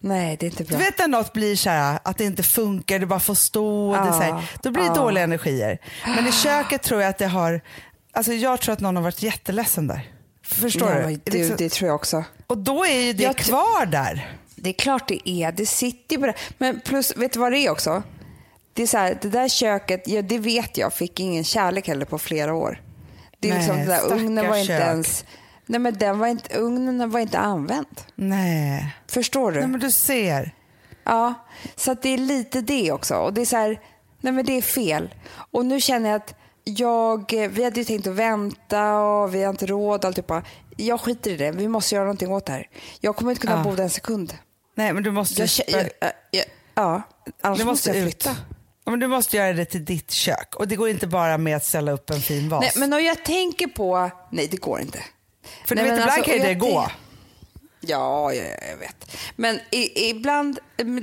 [0.00, 0.78] Nej, det är inte bra.
[0.78, 3.90] Du vet när något blir så här att det inte funkar, det bara får stå,
[3.90, 4.94] och det så här, Ja, då blir det ja.
[4.94, 5.78] dåliga energier.
[6.06, 7.60] Men i köket tror jag att det har,
[8.12, 10.10] alltså jag tror att någon har varit jätteledsen där.
[10.44, 11.30] Förstår Nej, du?
[11.30, 11.38] du?
[11.38, 12.24] Liksom- Det tror jag också.
[12.46, 14.32] Och då är ju det Jag kvar där.
[14.56, 15.52] Det är klart det är.
[15.52, 16.34] Det sitter ju på det.
[16.58, 18.02] Men plus, vet du vad det är också?
[18.74, 22.04] Det är så här, det där köket, ja, det vet jag, fick ingen kärlek heller
[22.04, 22.82] på flera år.
[23.40, 24.80] Det är Nej, liksom, den där ugnen var inte kök.
[24.82, 25.24] ens,
[25.66, 28.00] nej men den var inte, ugnen var inte använd.
[28.14, 28.94] Nej.
[29.06, 29.58] Förstår du?
[29.60, 30.54] Nej men du ser.
[31.04, 31.34] Ja,
[31.76, 33.14] så att det är lite det också.
[33.14, 33.80] Och det är så här,
[34.20, 35.14] nej men det är fel.
[35.34, 36.34] Och nu känner jag att
[36.64, 40.42] jag, vi hade ju tänkt att vänta och vi har inte råd och alltihopa.
[40.76, 42.68] Jag skiter i det, vi måste göra någonting åt det här.
[43.00, 43.62] Jag kommer inte kunna Ja.
[43.70, 44.34] bo där en sekund.
[44.74, 47.02] Nej men du måste, Jag, jag, jag, ja,
[47.40, 48.02] annars du måste, måste jag ut.
[48.04, 48.30] flytta.
[48.30, 48.53] Ja,
[48.90, 50.54] men du måste göra det till ditt kök.
[50.54, 52.60] Och det går inte bara med att ställa upp en fin vas.
[52.60, 54.98] Nej, men om jag tänker på, nej det går inte.
[55.64, 56.90] För nej, du vet, ibland alltså, kan ju det jag gå.
[57.80, 59.16] Ja, ja, ja, jag vet.
[59.36, 60.58] Men i, ibland,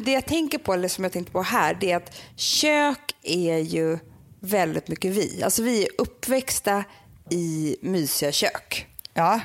[0.06, 3.58] det jag tänker på, eller som jag tänkte på här, det är att kök är
[3.58, 4.00] ju
[4.40, 5.44] väldigt mycket vi.
[5.44, 6.84] Alltså vi är uppväxta
[7.30, 8.88] i mysiga kök.
[9.14, 9.40] Ja.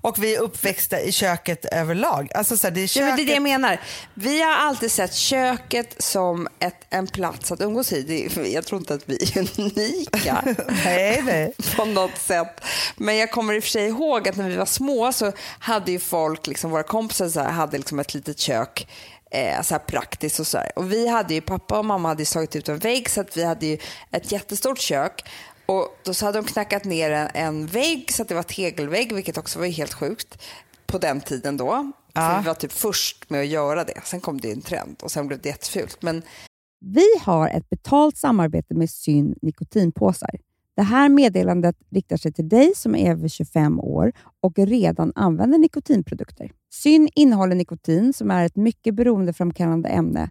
[0.00, 2.30] Och vi är uppväxta i köket överlag.
[2.34, 3.06] Alltså så här, det är Ja, köket.
[3.08, 3.80] men det är det jag menar.
[4.14, 8.30] Vi har alltid sett köket som ett, en plats att umgås i.
[8.54, 10.44] Jag tror inte att vi är unika.
[10.84, 11.52] Nej, nej.
[11.76, 12.60] på något sätt.
[12.96, 15.92] Men jag kommer i och för sig ihåg att när vi var små så hade
[15.92, 18.86] ju folk, liksom våra kompisar så här, hade liksom ett litet kök
[19.30, 20.78] eh, så praktiskt och så här.
[20.78, 23.36] Och vi hade ju, pappa och mamma hade ju slagit ut en vägg så att
[23.36, 23.78] vi hade ju
[24.10, 25.24] ett jättestort kök.
[25.66, 29.12] Och då så hade de knackat ner en, en vägg så att det var tegelvägg,
[29.12, 30.42] vilket också var helt sjukt
[30.86, 31.92] på den tiden då.
[32.12, 32.38] Ja.
[32.42, 34.00] Vi var typ först med att göra det.
[34.04, 36.02] Sen kom det en trend och sen blev det jättefult.
[36.02, 36.22] Men
[36.80, 40.30] Vi har ett betalt samarbete med Syn nikotinpåsar.
[40.76, 45.58] Det här meddelandet riktar sig till dig som är över 25 år och redan använder
[45.58, 46.50] nikotinprodukter.
[46.74, 50.30] Syn innehåller nikotin som är ett mycket beroendeframkallande ämne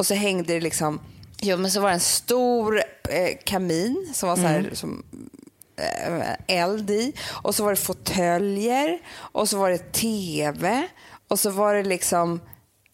[0.00, 1.00] Och så hängde det liksom,
[1.40, 5.02] ja men så var det en stor eh, kamin som var så här, som
[5.76, 7.12] eh, eld i.
[7.42, 8.98] Och så var det fåtöljer.
[9.16, 10.88] Och så var det tv.
[11.28, 12.40] Och så var det liksom,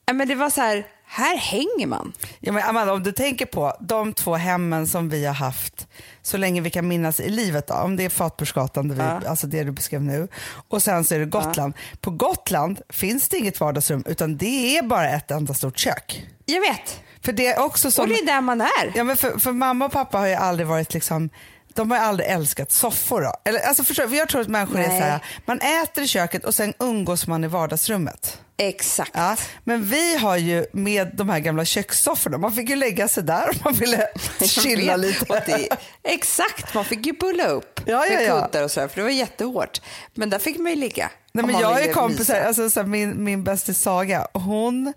[0.07, 2.13] ja men det var så här, här hänger man.
[2.41, 5.87] Ja, men Amanda, om du tänker på de två hemmen som vi har haft
[6.23, 7.67] så länge vi kan minnas i livet.
[7.67, 10.29] Då, om det är Fatbursgatan, vi, alltså det du beskrev nu,
[10.69, 11.75] och sen så är det Gotland.
[12.01, 16.27] På Gotland finns det inget vardagsrum utan det är bara ett enda stort kök.
[16.45, 18.03] Jag vet, För det är också som...
[18.03, 18.93] och det är där man är.
[18.95, 21.31] Ja, men för, för mamma och pappa har ju aldrig varit liksom
[21.77, 23.23] de har aldrig älskat soffor.
[23.23, 23.33] Då.
[23.45, 25.01] Eller, alltså förstår, jag tror att människor är Nej.
[25.01, 28.41] så här, man äter i köket och sen umgås man i vardagsrummet.
[28.59, 29.11] Exakt.
[29.15, 33.23] Ja, men vi har ju med de här gamla kökssofforna, man fick ju lägga sig
[33.23, 34.09] där om man ville
[34.47, 35.43] chilla lite.
[35.47, 35.69] Det,
[36.03, 38.43] exakt, man fick ju bulla upp Ja, ja, med ja.
[38.47, 39.81] kuddar och sådär för det var jättehårt.
[40.15, 41.11] Men där fick man ju ligga.
[41.33, 44.95] Nej, men jag är kompisar, alltså, så här, min, min bästis Saga, hon,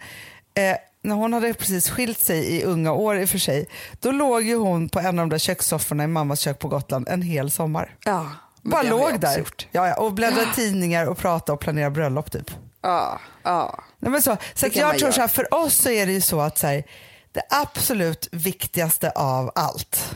[0.54, 3.68] eh, när hon hade precis skilt sig i unga år i och för sig,
[4.00, 7.08] då låg ju hon på en av de där kökssofforna i mammas kök på Gotland
[7.10, 7.96] en hel sommar.
[8.06, 8.32] Ja,
[8.62, 9.68] Bara låg där Gjort.
[9.72, 12.52] ja, ja, och bläddrade i tidningar och pratade och planerade bröllop typ.
[12.82, 13.84] Ja, ja.
[14.00, 15.12] Nej, men så så jag tror göra.
[15.12, 16.84] så här, för oss så är det ju så att så här,
[17.32, 20.16] det absolut viktigaste av allt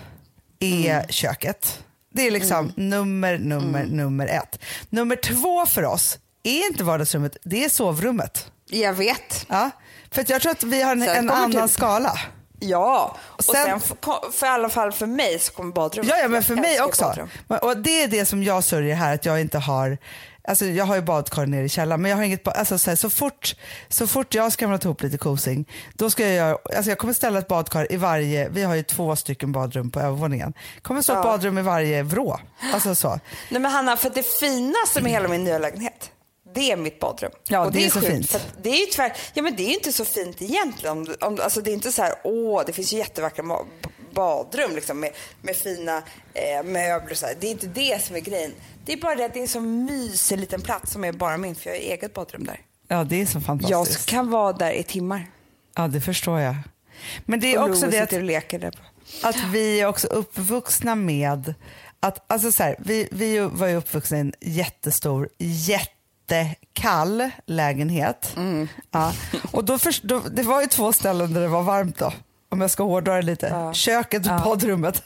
[0.60, 1.08] är Mm.
[1.10, 1.84] köket.
[2.14, 3.98] Det är liksom nummer, nummer, Mm.
[3.98, 4.60] nummer ett.
[4.90, 8.52] Nummer två för oss är inte vardagsrummet, det är sovrummet.
[8.70, 9.46] Jag vet.
[9.50, 9.70] Ja,
[10.14, 12.20] för jag tror att vi har en, en annan typ- skala.
[12.60, 13.98] Ja, och Sen- sen,
[14.32, 16.12] för, i alla fall för mig så kommer badrummet.
[16.12, 17.04] Ja, ja men för mig också.
[17.04, 17.30] badrum.
[17.62, 19.98] Och det är det som jag sörjer här, att jag inte har
[20.48, 22.96] Alltså jag har ju badkar nere i källaren men jag har inget alltså så, här,
[22.96, 23.56] så, fort,
[23.90, 27.40] så fort jag skramlat ihop lite kosing då ska jag göra, alltså jag kommer ställa
[27.40, 30.54] ett badkar i varje, vi har ju två stycken badrum på övervåningen.
[30.82, 31.24] kommer stå ett Ja.
[31.24, 32.40] badrum i varje vrå.
[32.74, 33.20] Alltså så.
[33.50, 36.12] Nej men Hanna, för det finaste med hela min nya lägenhet,
[36.56, 37.32] det är mitt badrum.
[37.48, 38.48] Ja, det är så sjukt, fint.
[38.62, 40.98] Det är ju tvär, ja men det är inte så fint egentligen.
[40.98, 43.44] Om, om, alltså det är inte så här, åh, det finns ju jättevackra
[44.14, 45.12] badrum liksom med,
[45.42, 45.98] med fina
[46.34, 47.36] eh, möbler och så här.
[47.40, 48.52] Det är inte det som är grejen.
[48.86, 51.38] Det är bara det att det är en så mysig liten plats som är bara
[51.38, 52.60] min, för jag har eget badrum där.
[52.88, 54.06] Ja det är så Jag fantastiskt.
[54.10, 55.32] kan vara där i timmar.
[55.76, 56.56] Ja det förstår jag.
[57.26, 58.80] Men det är Och också det att och leker där.
[59.24, 61.54] att vi är också uppvuxna med
[62.00, 65.30] att, alltså så här, vi, vi var ju uppvuxna i en jättestor,
[66.30, 68.36] jättekall lägenhet.
[68.92, 69.14] Ja.
[69.52, 72.14] Och då, först, då, det var ju två ställen där det var varmt då,
[72.50, 73.48] om jag ska hårdra det lite.
[73.48, 73.74] Ja.
[73.74, 75.04] Köket och badrummet.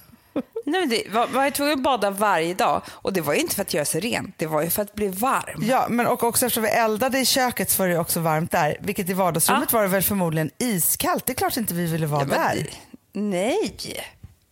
[0.65, 3.39] Nej, men det var, var jag tvungen att bada varje dag och det var ju
[3.39, 5.63] inte för att göra sig ren, det var ju för att bli varm.
[5.63, 8.77] Ja, men och också eftersom vi eldade i köket så var det också varmt där,
[8.79, 11.25] vilket i vardagsrummet var det väl förmodligen iskallt.
[11.25, 12.55] Det är klart inte vi ville vara Ja, där.
[12.55, 13.75] det- Nej,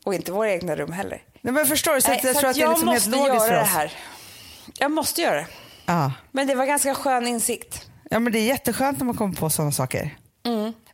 [0.06, 1.22] och inte våra egna rum heller.
[1.42, 2.02] Nej, men förstår du?
[2.02, 3.48] Så Nej, att jag så tror att att det är liksom helt måste logiskt göra
[3.48, 3.68] för det oss.
[3.70, 3.92] här.
[4.80, 5.48] Jag måste göra det.
[5.86, 6.12] Ja.
[6.32, 7.82] Men det var ganska skön insikt.
[8.10, 10.18] ja, men det är jätteskönt när man kommer på sådana saker.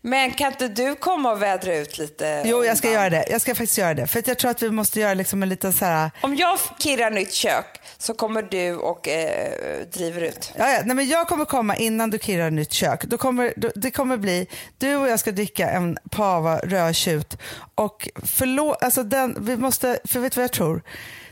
[0.04, 2.44] Men kan inte du komma och vädra ut lite?
[2.46, 3.26] Jo, jag ska göra det.
[3.30, 4.08] Jag ska faktiskt göra det.
[4.08, 6.12] För jag tror att vi måste göra liksom en liten så här...
[6.22, 7.66] Om jag kirrar nytt kök
[7.98, 10.54] så kommer du och eh, driver ut.
[10.58, 13.04] Ja, ja, nej, men jag kommer komma innan du kirrar nytt kök.
[13.04, 17.38] Då kommer, då, det kommer bli, du och jag ska dricka en pava rödtjut
[17.76, 20.82] och förlåt, alltså den, vi måste, för vet du vad jag tror?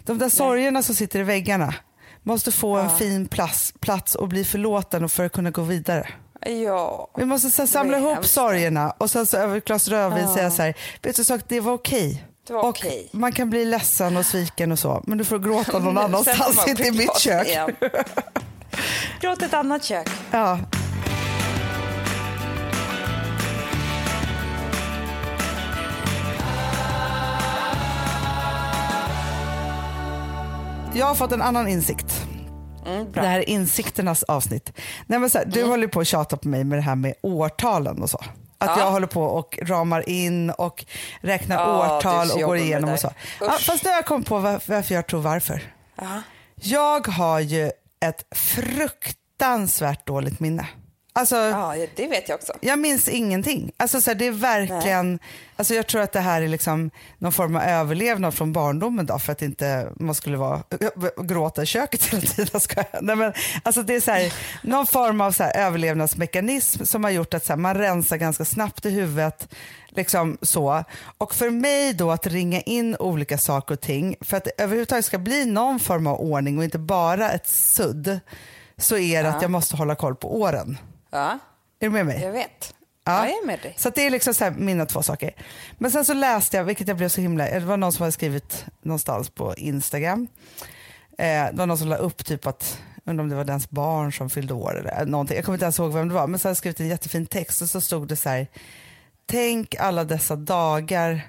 [0.06, 1.74] De där sorgerna som sitter i väggarna
[2.24, 6.08] måste få en fin plats, plats och bli förlåten och för att kunna gå vidare.
[6.46, 7.12] Ja.
[7.18, 8.34] Vi måste så här, samla ihop hemskt.
[8.34, 11.60] sorgerna och sen så över ett glas rödvin säga så här, vet du sak, det
[11.60, 12.26] var okej.
[12.48, 13.10] Det var och okej.
[13.12, 16.84] Man kan bli ledsen och sviken och så, men du får gråta någon annanstans, inte
[16.84, 17.48] i mitt kök.
[19.22, 20.10] Gråt ett annat kök.
[20.32, 20.60] Ja.
[30.94, 32.26] Jag har fått en annan insikt.
[32.86, 34.74] Mm, det här är insikternas avsnitt.
[35.08, 37.14] Nej, men så här, Du håller på att tjata på mig med det här med
[37.22, 38.18] årtalen och så.
[38.58, 38.80] Att Ja.
[38.80, 40.86] jag håller på och ramar in och
[41.22, 43.12] räknar Ja, årtal och går igenom och så.
[43.40, 45.74] Ja, fast nu har jag kommit på var- varför jag tror varför.
[45.96, 46.22] Ja.
[46.56, 47.66] Jag har ju
[48.06, 50.68] ett fruktansvärt dåligt minne.
[51.20, 52.54] Alltså, ja, det vet jag också.
[52.62, 53.72] jag minns ingenting.
[53.78, 55.20] Alltså, så här, det är verkligen,
[55.56, 59.20] alltså, jag tror att det här är liksom någon form av överlevnad från barndomen då,
[59.20, 60.64] för att inte man skulle vara,
[61.22, 62.60] gråta i köket hela tiden.
[62.60, 63.04] Ska jag.
[63.04, 67.12] Nej, men, alltså, det är så här, någon form av så här, överlevnadsmekanism som har
[67.12, 69.48] gjort att så här, man rensar ganska snabbt i huvudet.
[69.90, 70.84] Liksom så.
[71.18, 75.06] Och för mig då att ringa in olika saker och ting för att det överhuvudtaget
[75.06, 78.20] ska bli någon form av ordning och inte bara ett sudd
[78.78, 80.78] så är det att jag måste hålla koll på åren.
[81.10, 81.40] Ja,
[81.80, 82.22] Är du med mig?
[82.22, 82.74] jag vet.
[83.04, 83.26] Ja.
[83.28, 83.74] Jag är med dig.
[83.78, 85.32] Så det är liksom så mina två saker.
[85.78, 88.12] Men sen så läste jag, vilket jag blev så himla, det var någon som hade
[88.12, 90.28] skrivit någonstans på Instagram.
[91.18, 94.14] Eh, det var någon som la upp typ att, undrar om det var dens barn
[94.14, 95.36] som fyllde år eller någonting.
[95.36, 97.26] Jag kommer inte ens ihåg vem det var, men så hade jag skrivit en jättefin
[97.26, 98.48] text och så stod det så här,
[99.26, 101.22] tänk alla dessa dagar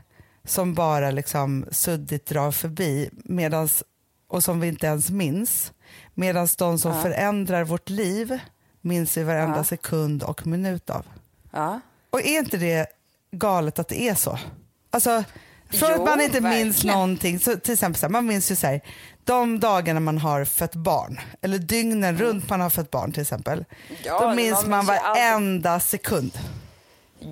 [0.44, 3.82] som bara liksom suddigt drar förbi medans,
[4.28, 5.72] och som vi inte ens minns.
[6.14, 7.02] Medan de som Ja.
[7.02, 8.38] förändrar vårt liv
[8.80, 9.64] minns vi varenda Ja.
[9.64, 11.06] sekund och minut av.
[11.50, 11.80] Ja.
[12.10, 12.86] Och är inte det
[13.32, 14.38] galet att det är så?
[14.90, 15.24] Alltså,
[15.70, 16.94] från Jo, att man inte minns verkligen.
[16.96, 18.80] någonting, så till exempel så här, man minns ju så här,
[19.24, 23.64] de dagarna man har fött barn, eller dygnen runt man har fött barn till exempel.
[24.04, 24.88] Ja, Då man minns minns man allt.
[24.88, 26.38] varenda sekund.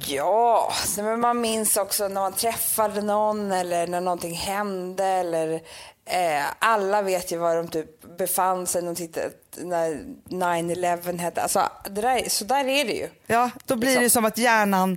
[0.07, 5.05] Ja, men man minns också när man träffade någon eller när någonting hände.
[5.05, 5.61] Eller,
[6.09, 11.43] eh, alla vet ju var de typ befann sig när, de tittade, när 9-11 hände.
[11.43, 13.09] Alltså, det där, så där är det ju.
[13.27, 14.03] Ja, då blir Liksom.
[14.03, 14.97] det som att hjärnan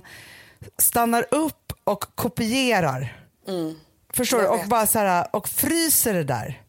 [0.78, 3.22] stannar upp och kopierar.
[4.14, 4.44] Förstår du?
[4.44, 4.58] Mm.
[4.58, 6.62] jag Och bara så här, och fryser det där.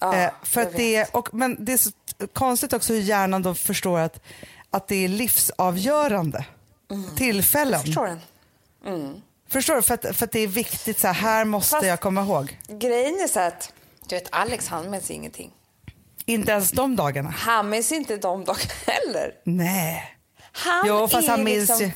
[0.00, 1.90] Ja, eh, för jag att det, och, men det är så
[2.32, 4.20] konstigt också hur hjärnan då förstår att,
[4.70, 6.44] att det är livsavgörande
[7.16, 7.74] tillfällen.
[7.74, 7.86] Mm.
[7.86, 9.22] Förstår den?
[9.52, 9.82] Förstår du?
[9.82, 12.58] För att, för att det är viktigt, så här, här måste Fast- jag komma ihåg.
[12.68, 13.72] Grejen är så att,
[14.08, 15.52] du vet Alex han minns ingenting.
[16.26, 17.30] Inte ens de dagarna.
[17.30, 19.34] Han minns inte de dagarna heller.
[19.44, 20.16] Nej.
[20.52, 21.92] Han Jo, fast han minns liksom, ju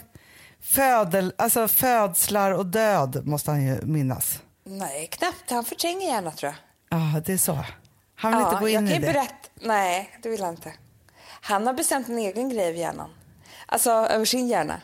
[0.60, 4.40] födel, alltså födslar och död måste han ju minnas.
[4.64, 5.50] Nej, knappt.
[5.50, 7.00] Han förtränger gärna tror jag.
[7.00, 7.64] Ja, det är så.
[8.14, 9.06] Han vill inte gå in i det.
[9.06, 9.48] berätta.
[9.54, 10.72] Nej, det vill han inte.
[11.40, 13.10] Han har bestämt en egen grej över hjärnan.
[13.66, 14.80] Alltså över sin hjärna.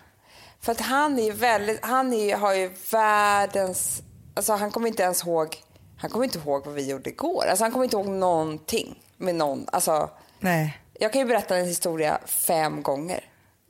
[0.62, 4.02] För att han är väldigt, han är, har ju världens,
[4.34, 5.56] alltså han kommer inte ens ihåg,
[5.98, 7.46] han kommer inte ihåg vad vi gjorde igår.
[7.46, 10.10] Alltså han kommer inte ihåg någonting med någon, alltså.
[10.40, 10.78] Nej.
[10.98, 13.24] Jag kan ju berätta en historia fem gånger.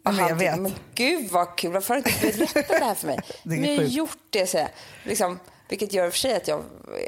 [0.04, 0.60] Ja, Och men jag han tycker, vet.
[0.60, 3.20] Men gud vad kul, varför har du inte berättat det här för mig?
[3.42, 5.08] Det jag har gjort det, säger jag.
[5.08, 5.38] Liksom,
[5.68, 6.62] vilket gör i och för sig att jag,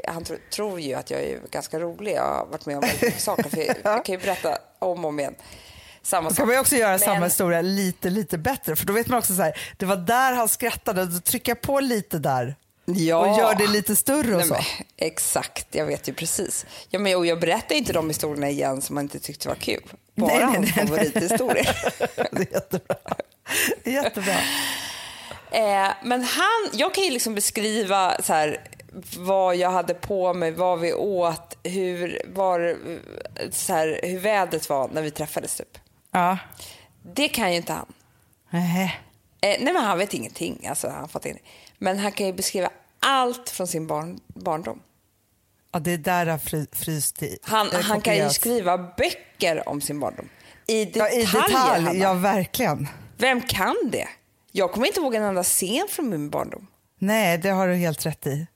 [0.07, 2.13] han tro, tror ju att jag är ganska rolig.
[2.13, 2.83] Jag har varit med om
[3.17, 3.49] saker.
[3.49, 5.35] För jag, jag kan ju berätta om och om igen.
[6.05, 6.37] Samma Då sak.
[6.37, 8.75] kan man också göra Men- samma historia lite, lite bättre.
[8.75, 11.61] För då vet man också så här, det var där han skrattade, då trycker jag
[11.61, 12.55] på lite där.
[12.85, 13.17] Ja.
[13.17, 14.53] Och gör det lite större och Nej, så.
[14.53, 14.63] men,
[14.97, 16.65] exakt, jag vet ju precis.
[16.89, 19.83] Ja, men, och jag berättar inte de historierna igen som man inte tyckte var kul.
[20.15, 21.77] Bara Nej, hans favorithistorier.
[22.31, 22.95] Det är jättebra.
[23.83, 24.33] Jättebra.
[25.51, 28.61] Eh, men han, jag kan ju liksom beskriva så här,
[29.17, 32.77] vad jag hade på mig, vad vi åt, hur, var,
[33.51, 35.55] så här, hur vädret var när vi träffades.
[35.55, 35.77] Typ.
[36.15, 36.37] Ja.
[37.15, 37.85] Det kan ju inte han.
[38.49, 38.99] Nej.
[39.41, 40.67] Eh, nej men han vet ingenting.
[40.67, 41.51] Alltså, han fattar ingenting.
[41.77, 44.81] Men han kan ju beskriva allt från sin barn, barndom.
[45.71, 47.37] Ja, det är där det har fry, fryst i.
[47.43, 50.29] Han, det han kan ju skriva böcker om sin barndom.
[50.67, 51.15] I Ja, detalj.
[51.15, 51.53] i detalj.
[51.53, 51.93] Hanna.
[51.93, 52.87] Ja, verkligen.
[53.17, 54.07] Vem kan det?
[54.51, 56.67] Jag kommer inte ihåg en enda scen från min barndom.
[56.99, 58.47] Nej, det har du helt rätt i.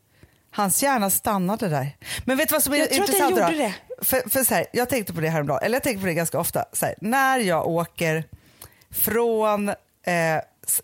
[0.51, 1.97] Hans hjärna stannade där.
[2.25, 3.88] Men vet du vad som är Jag tror att den intressant gjorde då?
[4.01, 6.39] För, för så här, jag tänkte på det häromdagen, eller jag tänker på det ganska
[6.39, 6.65] ofta.
[6.73, 8.23] Så här, när jag åker
[8.91, 9.75] från, eh,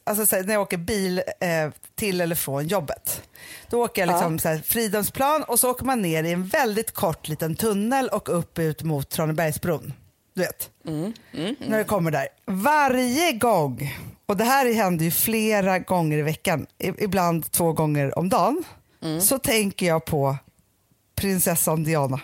[0.04, 3.22] alltså så här, när jag åker bil eh, till eller från jobbet.
[3.70, 6.92] Då åker jag liksom så här, Fridhemsplan och så åker man ner i en väldigt
[6.92, 9.94] kort liten tunnel och upp ut mot Tranebergsbron.
[10.34, 10.70] Du vet,
[11.70, 12.28] när det kommer där.
[12.46, 13.96] Varje gång,
[14.26, 18.64] och det här händer ju flera gånger i veckan, ibland två gånger om dagen,
[19.22, 20.38] så tänker jag på
[21.16, 22.20] prinsessan Diana.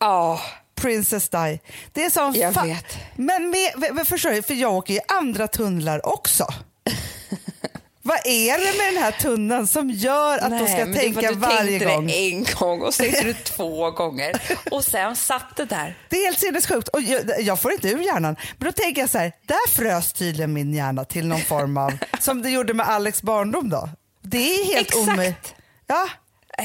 [0.00, 0.40] Ja,
[0.74, 1.60] Princess Di.
[1.92, 2.96] Det är som Jag vet.
[3.16, 6.46] Men, med, men förstår du, för jag åker i andra tunnlar också.
[8.02, 11.12] Vad är det med den här tunneln som gör att du ska men det är
[11.12, 12.06] för tänka att du varje tänkte gång?
[12.06, 15.98] det en gång och så tänkte du två gånger och sen satt det där.
[16.08, 16.88] Det är helt sinnessjukt.
[16.88, 18.36] Och jag, jag får inte ur hjärnan.
[18.58, 21.92] Men då tänker jag så här, där frös tydligen min hjärna till någon form av,
[22.20, 23.88] som det gjorde med Alex barndom då.
[24.22, 25.54] Det är helt omöjligt.
[25.86, 26.10] Ja, Nej,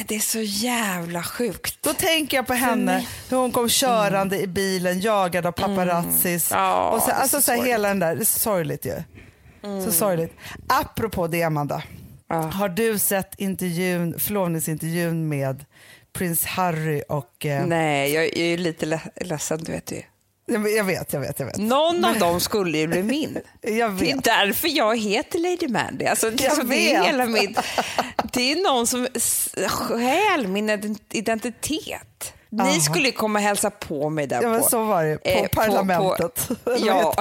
[0.08, 1.78] Det är så jävla sjukt.
[1.84, 6.52] då tänker jag på henne, hur hon kom körande i bilen jagad av paparazzis.
[6.52, 6.64] Mm.
[6.64, 9.04] Ja, och så, alltså så så hela den där, det är så sorgligt ju.
[9.86, 10.34] Så sorgligt.
[10.68, 11.84] Apropå det Amanda,
[12.30, 12.36] Ja.
[12.42, 15.66] har du sett intervjun, förlovningsintervjun med
[16.14, 17.46] prins Harry och...
[17.46, 20.02] Eh, Nej, jag, är lite le- ledsen, du vet ju.
[20.46, 21.58] Jag, vet, jag vet, jag vet.
[21.58, 23.38] Någon av dem skulle ju bli min.
[23.62, 24.24] Jag Det är vet.
[24.24, 26.06] därför jag heter Lady Mandy.
[26.06, 27.08] Alltså, det, Jag det, är vet.
[27.08, 27.56] hela min,
[28.34, 29.08] det är någon som
[29.70, 32.34] stjäl min ident- identitet.
[32.50, 32.80] Ni Aha.
[32.80, 35.18] skulle komma och hälsa på mig där Ja, men på, så var det.
[35.18, 36.48] På eh, parlamentet.
[36.64, 37.14] På, ja,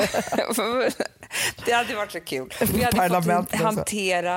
[1.66, 2.54] det hade varit så kul.
[2.74, 4.36] Vi hade fått hantera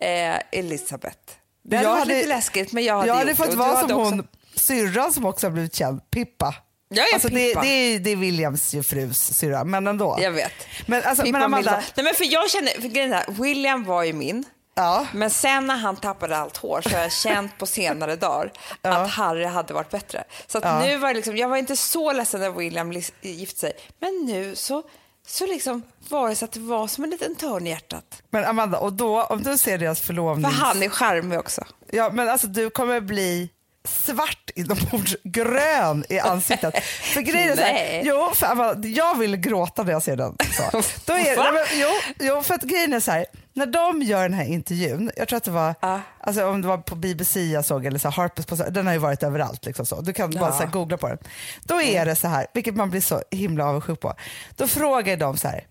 [0.00, 1.16] eh, Elisabeth.
[1.64, 3.82] Det hade Jag varit hade- lite läskigt, men jag hade Jag hade fått vara som
[3.84, 6.54] också- hon, syrran som också har blivit känd, Pippa.
[6.96, 7.60] Jag är alltså Pippa.
[7.60, 10.16] Det, det, är, det är Williams ju frus syrra, men ändå.
[10.20, 10.52] Jag vet.
[10.86, 11.82] Men, alltså, Pippa men Amanda, Milda.
[11.96, 14.44] Nej, men för jag känner, för grejen är, William var ju min.
[14.74, 18.52] ja, Men sen när han tappade allt hår så har jag känt på senare dagar
[18.82, 20.24] att Harry hade varit bättre.
[20.46, 20.80] Så Ja.
[20.80, 22.92] nu var liksom, jag var inte så ledsen när William
[23.22, 23.72] gifte sig.
[24.00, 24.82] Men nu så,
[25.26, 28.22] så liksom var det så att det var som en liten törn i hjärtat.
[28.30, 30.44] men Amanda, och då, om du ser deras För förlovning...
[30.50, 31.64] han är charmig också.
[31.90, 33.50] Ja, men alltså du kommer bli
[33.88, 36.84] svart inombords, grön i ansiktet.
[36.84, 40.36] För grejen är så här, jo, för jag vill gråta när jag ser den.
[40.52, 40.62] Så.
[41.04, 41.88] Då är, nej, men, jo,
[42.20, 45.36] jo, för att grejen är så här, när de gör den här intervjun, jag tror
[45.36, 46.00] att det var, Ja.
[46.20, 48.92] alltså, om det var på BBC jag såg, eller så här, Harper's, på, den har
[48.92, 49.64] ju varit överallt.
[49.66, 50.00] Liksom så.
[50.00, 51.18] Du kan bara så här, googla på den.
[51.64, 54.14] Då är det så här, vilket man blir så himla avundsjuk på.
[54.56, 55.66] Då frågar de så här,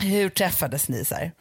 [0.00, 1.04] hur träffades ni?
[1.04, 1.32] Så här?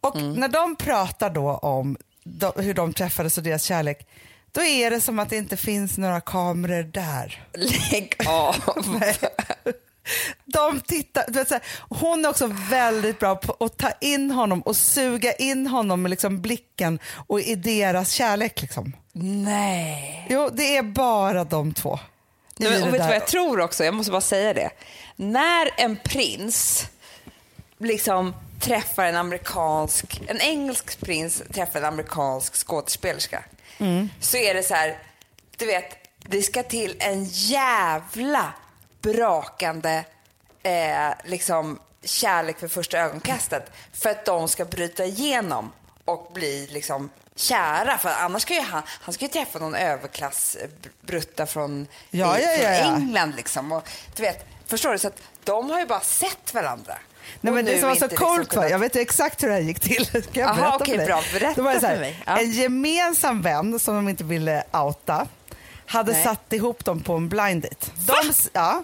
[0.00, 4.06] Och när de pratar då om de, hur de träffades och deras kärlek,
[4.52, 7.44] då är det som att det inte finns några kameror där.
[7.54, 8.54] Lägg av.
[10.44, 14.76] De tittar, vet, här, hon är också väldigt bra på att ta in honom och
[14.76, 18.62] suga in honom med liksom blicken och i deras kärlek.
[18.62, 18.92] Liksom.
[19.12, 20.26] Nej.
[20.30, 21.98] Jo, det är bara de två.
[22.56, 23.84] Nej, men, och vet du vad jag tror också?
[23.84, 24.70] Jag måste bara säga det.
[25.16, 26.86] När en prins
[27.78, 33.44] liksom träffar en amerikansk, en engelsk prins träffar en amerikansk skådespelerska
[34.20, 34.98] så är det så här,
[35.56, 35.84] du vet,
[36.18, 38.52] det ska till en jävla
[39.02, 40.04] brakande
[40.62, 45.72] eh, liksom kärlek för första ögonkastet för att de ska bryta igenom
[46.04, 47.98] och bli liksom kära.
[47.98, 52.48] För annars ska ju han, han ska ju träffa någon överklassbrutta från, Ja, i, ja,
[52.48, 52.96] från ja, ja.
[52.96, 53.72] England liksom.
[53.72, 54.98] Och, du vet, förstår du?
[54.98, 56.98] Så att de har ju bara sett varandra.
[57.40, 59.54] Nej, men det som var så coolt liksom var, kunnat- jag vet exakt hur det
[59.54, 60.06] här gick till.
[60.06, 61.06] Ska jag Aha, berätta okej, för dig?
[61.06, 61.22] bra.
[61.32, 62.22] Berätta Det var så här, för mig.
[62.26, 62.38] Ja.
[62.38, 65.26] En gemensam vän som de inte ville outa
[65.86, 66.24] hade Nej.
[66.24, 67.86] satt ihop dem på en blind date.
[68.06, 68.82] De, ja,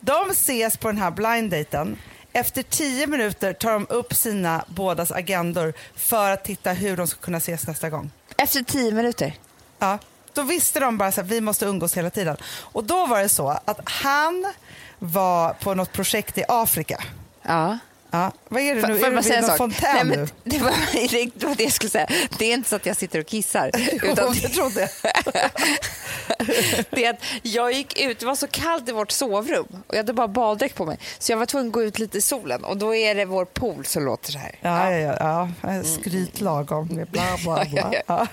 [0.00, 1.98] de ses på den här blind daten.
[2.32, 7.20] Efter tio minuter tar de upp sina bådas agendor för att titta hur de ska
[7.20, 8.10] kunna ses nästa gång.
[8.36, 9.34] Efter tio minuter.
[9.78, 9.98] Ja,
[10.32, 12.36] då visste de bara att vi måste umgås hela tiden.
[12.60, 14.52] Och då var det så att han
[14.98, 17.02] var på något projekt i Afrika.
[17.42, 17.78] Ja.
[18.10, 18.98] Ja, vad är det nu?
[18.98, 20.70] får är det säga någon fontän Nej, men det, var,
[21.38, 22.08] det var det jag skulle säga.
[22.38, 23.70] Det är inte så att jag sitter och kissar.
[24.02, 24.88] Utan jag trodde
[26.90, 29.96] det är att jag gick ut, det var så kallt i vårt sovrum och jag
[29.96, 30.98] hade bara baddräkt på mig.
[31.18, 33.44] Så jag var tvungen att gå ut lite i solen och då är det vår
[33.44, 34.58] pool som låter så här.
[34.60, 35.82] Ja, ja, ja, ja.
[35.82, 36.86] Skryt lagom.
[36.88, 37.06] Bla,
[37.44, 37.92] bla, bla.
[38.06, 38.26] Ja.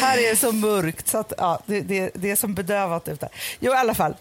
[0.00, 3.28] Här är det så mörkt så att, ja, det, det, det är som bedövat ute.
[3.60, 4.16] Jo, i alla fall.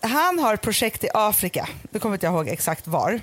[0.00, 1.68] Han har ett projekt i Afrika.
[1.90, 3.20] Nu kommer inte jag ihåg exakt var.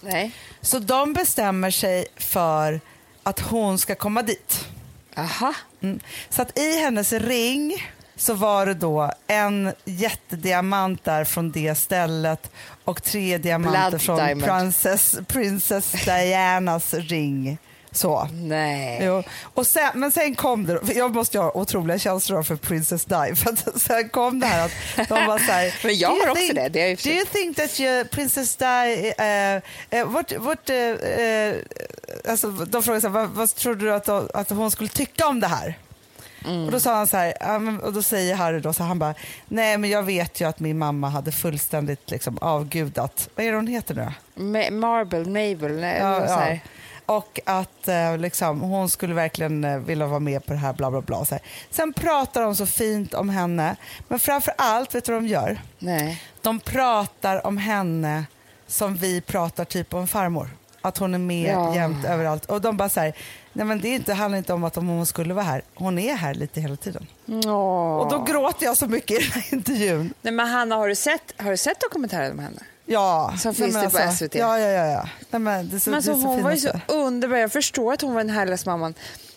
[0.00, 0.32] Nej.
[0.60, 2.80] Så de bestämmer sig för
[3.22, 4.66] att hon ska komma dit.
[5.16, 5.54] Aha.
[5.80, 6.00] Mm.
[6.30, 7.86] Så att i hennes ring
[8.16, 12.50] så var det då en jättediamant där från det stället
[12.84, 14.44] och tre diamanter Blood från diamond.
[14.44, 17.58] Princess, Princess Dianas ring.
[17.92, 18.28] Så.
[18.32, 19.00] Nej.
[19.04, 19.22] Jo.
[19.54, 23.50] Och sen, men sen kom det, jag måste ha otroliga känslor för Princess Di, för
[23.50, 26.30] att sen kom det här att de var så här, Men jag "Do you har
[26.30, 30.32] också think- det, det är Do you think that you, Princess Di, uh, uh, what,
[30.38, 31.54] what, uh, uh,
[32.28, 35.40] alltså, de frågade så här, vad, vad trodde du att, att hon skulle tycka om
[35.40, 35.78] det här?
[36.66, 39.14] Och då sa han så här, och då säger Harry då, så han bara,
[39.48, 43.56] nej men jag vet ju att min mamma hade fullständigt liksom avgudat, vad är det
[43.56, 44.08] hon heter nu?
[44.34, 46.58] Ma- Marble, Mabel, nej, Ja, så ja.
[47.08, 47.16] Här.
[47.16, 50.90] Och att eh, liksom, hon skulle verkligen eh, vilja vara med på det här bla
[50.90, 51.24] bla bla.
[51.24, 51.42] Så här.
[51.70, 53.76] Sen pratar de så fint om henne,
[54.08, 55.60] men framför allt, vet du vad de gör?
[55.78, 56.22] Nej.
[56.42, 58.24] De pratar om henne
[58.66, 60.50] som vi pratar typ om farmor.
[60.80, 61.74] Att hon är med Ja.
[61.74, 62.44] jämt överallt.
[62.44, 63.14] Och de bara säger,
[63.52, 65.62] nej men det är inte, handlar inte om att om hon skulle vara här.
[65.74, 67.06] Hon är här lite hela tiden.
[67.46, 67.96] Åh.
[67.96, 70.14] Och då gråter jag så mycket i den här intervjun.
[70.22, 72.60] Nej, men Hanna, har du sett, har du sett dokumentären om henne?
[72.88, 73.34] Ja.
[73.38, 74.34] Som finns det på SVT?
[74.34, 74.86] Ja, ja, ja.
[74.86, 75.08] ja.
[75.30, 77.36] Nej, men det så, Men alltså, det så hon var ju så underbar.
[77.36, 78.94] Jag förstår att hon var den härligaste mamman.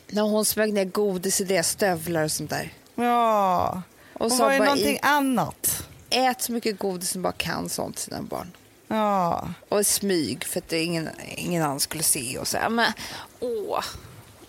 [0.07, 2.73] När hon smög ner godis i deras stövlar och sånt där.
[2.95, 3.81] Ja.
[4.13, 5.83] Och Hon var ju någonting i- annat.
[6.09, 8.51] Ät så mycket godis som bara kan sånt till sina barn.
[8.87, 9.47] Ja.
[9.69, 12.37] Och smyg för att ingen, ingen annan skulle se.
[12.37, 12.57] Och så.
[12.69, 12.91] Men,
[13.39, 13.83] åh.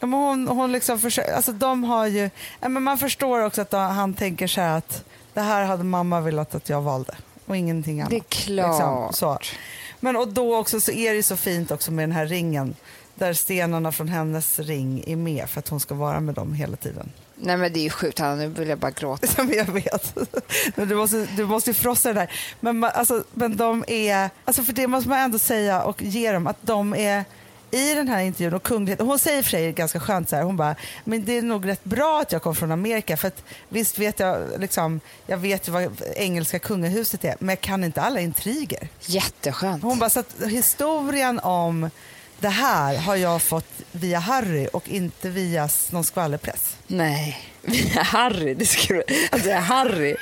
[0.01, 2.31] Ja, men hon, hon liksom försöker, alltså de har ju,
[2.61, 6.55] men man förstår också att han tänker så här att det här hade mamma velat
[6.55, 7.15] att jag valde
[7.47, 8.11] och ingenting annat.
[8.11, 9.15] Det är klart.
[9.15, 9.39] så.
[10.01, 12.77] Men och då också så är det så fint också med den här ringen
[13.15, 16.77] där stenarna från hennes ring är med för att hon ska vara med dem hela
[16.77, 17.11] tiden.
[17.37, 19.27] Nej men det är ju sjukt Hanna, nu vill jag bara gråta.
[19.37, 20.17] Som jag vet.
[20.77, 22.33] Men du, måste, du måste ju frossa det där.
[22.61, 26.47] Men, alltså, men de är, alltså för det måste man ändå säga och ge dem
[26.47, 27.25] att de är
[27.73, 30.57] i den här intervjun och kunglighet, hon säger för sig ganska skönt så här, hon
[30.57, 33.99] bara, men det är nog rätt bra att jag kom från Amerika för att visst
[33.99, 38.21] vet jag liksom, jag vet ju vad engelska kungahuset är, men jag kan inte alla
[38.21, 38.89] intriger.
[39.01, 39.83] Jätteskönt.
[39.83, 41.91] Hon bara, så att historien om
[42.41, 46.77] det här har jag fått via Harry och inte via någon skvallerpress.
[46.87, 47.39] Nej,
[47.97, 50.17] Harry, det skulle alltså Harry.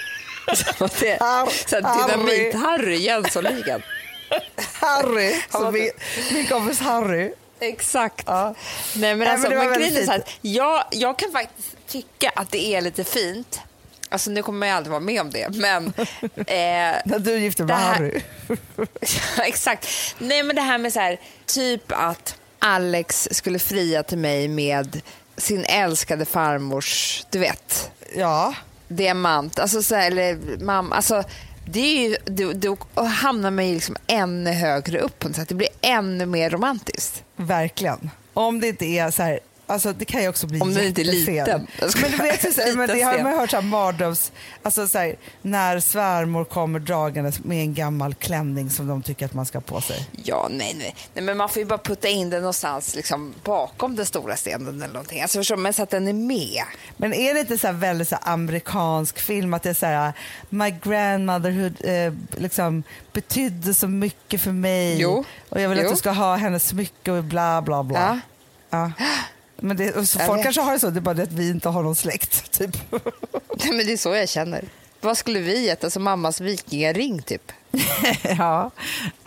[0.78, 2.12] Så det, så Harry.
[2.12, 3.82] Dynamit-Harry, Jönssonligan.
[4.72, 5.90] Harry, var- min,
[6.32, 7.32] min kompis Harry.
[7.60, 8.24] Exakt.
[8.26, 8.54] Ja.
[8.94, 12.30] Nej, men Nej, alltså, var men grejen är så här, jag, jag kan faktiskt tycka
[12.36, 13.60] att det är lite fint.
[14.08, 15.92] Alltså nu kommer man ju aldrig vara med om det, men...
[16.36, 18.20] Eh, När du gifte med Det här- Harry.
[19.48, 19.86] Exakt.
[20.18, 25.00] Nej, men det här med så här, typ att Alex skulle fria till mig med
[25.36, 28.54] sin älskade farmors, du vet, Ja,
[28.88, 29.58] diamant.
[29.58, 30.96] Alltså, så här, eller mamma.
[30.96, 31.24] Alltså,
[31.72, 35.48] det är ju, då, då hamnar man ju liksom ännu högre upp på något sätt.
[35.48, 37.24] Det blir ännu mer romantiskt.
[37.36, 38.10] verkligen.
[38.34, 39.40] Om det inte är så här,
[39.70, 41.66] alltså det kan ju också bli Om den inte är liten.
[42.00, 45.16] Men du vet, så men det har man hört så här mardröms, alltså så här,
[45.42, 49.62] när svärmor kommer dragandes med en gammal klänning som de tycker att man ska ha
[49.62, 50.08] på sig.
[50.12, 51.24] Ja, nej, nej, nej.
[51.24, 54.92] Men man får ju bara putta in den någonstans liksom, bakom den stora stenen eller
[54.92, 55.22] någonting.
[55.22, 56.62] Alltså, förstår men så att den är med.
[56.96, 60.12] Men är det inte så väldigt så amerikansk film att det är så här
[60.48, 65.24] my grandmotherhood eh, liksom betydde så mycket för mig Jo.
[65.48, 65.84] och jag vill Jo.
[65.84, 68.20] att du ska ha hennes smycke och bla bla bla.
[68.70, 68.90] Ja.
[68.98, 69.04] Ja.
[69.62, 70.44] Men det, så Jag folk vet.
[70.44, 72.50] kanske har det så, det är bara det att vi inte har någon släkt.
[72.58, 72.76] Typ.
[72.90, 74.64] Nej, men det är så jag känner.
[75.00, 75.84] Vad skulle vi gett?
[75.84, 77.52] Alltså mammas vikingaring typ.
[78.38, 78.70] ja.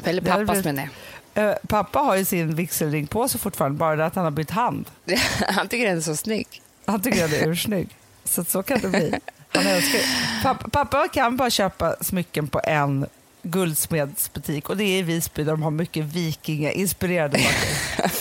[0.04, 0.90] Eller pappas blivit- menar
[1.34, 1.50] jag.
[1.50, 4.50] Eh, pappa har ju sin vigselring på sig fortfarande, bara det att han har bytt
[4.52, 4.86] hand.
[5.48, 6.48] Han tycker den är så snygg.
[6.86, 7.90] Han tycker den är ursnygg.
[8.26, 9.14] Så så kan det bli.
[9.54, 10.02] Han älskar
[10.44, 13.06] pappa, pappa kan bara köpa smycken på en
[13.44, 18.12] guldsmedsbutik och det är i Visby där de har mycket vikingainspirerade saker.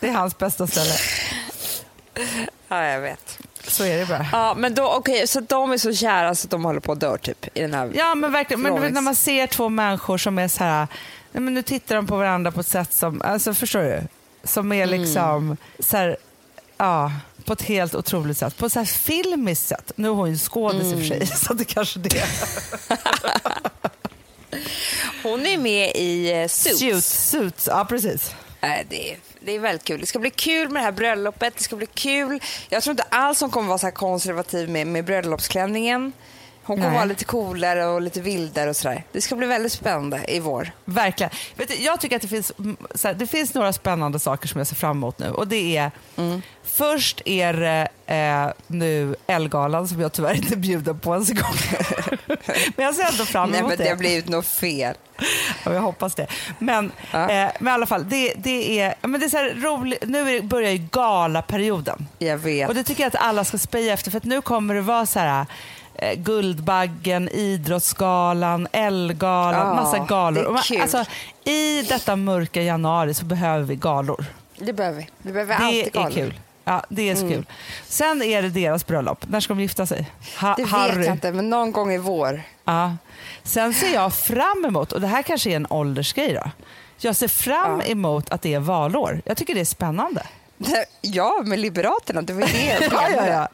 [0.00, 0.94] Det är hans bästa ställe.
[2.68, 3.38] Ja, jag vet.
[3.68, 4.26] Så är det bara.
[4.32, 7.18] Ja, men då, okej, så de är så kära så de håller på att dö
[7.18, 7.90] typ i den här...
[7.94, 10.86] Ja men verkligen, men vet, när man ser två människor som är så här,
[11.32, 14.02] nej, men nu tittar de på varandra på ett sätt som, alltså förstår du?
[14.44, 16.16] Som är liksom så här,
[16.76, 17.12] ja,
[17.44, 18.56] på ett helt otroligt sätt.
[18.56, 19.92] På ett så här filmiskt sätt.
[19.96, 22.24] Nu är hon ju skådis i och för sig, så det kanske det.
[25.22, 26.78] Hon är med i eh, Suits.
[26.78, 28.34] Suits, suits, ja precis.
[28.66, 30.00] Nej, det, är, det är väldigt kul.
[30.00, 31.56] Det ska bli kul med det här bröllopet.
[31.56, 32.42] Det ska bli kul.
[32.68, 36.12] Jag tror inte alls hon kommer vara så här konservativ med, med bröllopsklänningen.
[36.66, 36.94] Hon kommer Nej.
[36.96, 39.04] vara lite coolare och lite vildare och sådär.
[39.12, 40.70] Det ska bli väldigt spännande i vår.
[40.84, 41.30] Verkligen.
[41.56, 44.58] Vet du, jag tycker att det finns, mm, här, det finns några spännande saker som
[44.58, 45.30] jag ser fram emot nu.
[45.30, 45.90] Och det är,
[46.64, 51.54] Först är det eh, nu Elgalan som jag tyvärr inte bjuder på ens en gång.
[52.76, 53.84] men jag ser ändå fram Nej, emot men det.
[53.84, 54.94] det har blivit något fel.
[55.64, 56.26] Ja, jag hoppas det.
[56.58, 57.30] Men, Ja.
[57.30, 60.04] eh, men i alla fall, det, det är, men det är så här roligt.
[60.06, 62.08] Nu börjar ju galaperioden.
[62.18, 62.68] Jag vet.
[62.68, 65.06] Och det tycker jag att alla ska speja efter för att nu kommer det vara
[65.06, 65.46] så här
[65.94, 70.44] eh, Guldbaggen, Idrottsgalan, Elgalan, Ja, massa galor.
[70.44, 70.80] är man-.
[70.82, 71.04] Alltså,
[71.44, 74.24] I detta mörka januari så behöver vi galor.
[74.58, 75.08] Det behöver vi.
[75.22, 76.10] Vi behöver Det alltid är galor.
[76.10, 76.34] kul.
[76.64, 77.46] Ja, det är så kul.
[77.86, 79.24] Sen är det deras bröllop.
[79.28, 80.10] När ska de gifta sig?
[80.40, 80.96] Ha- Det Harry.
[80.98, 82.42] vet jag inte, men någon gång i vår.
[82.64, 82.96] Ja.
[83.42, 86.50] Sen ser jag fram emot, och det här kanske är en åldersgrej då.
[86.98, 89.22] Jag ser fram emot att det är valår.
[89.24, 90.22] Jag tycker det är spännande.
[91.00, 92.22] Ja, med Liberaterna.
[92.22, 93.48] Det var det Ja, ja, ja.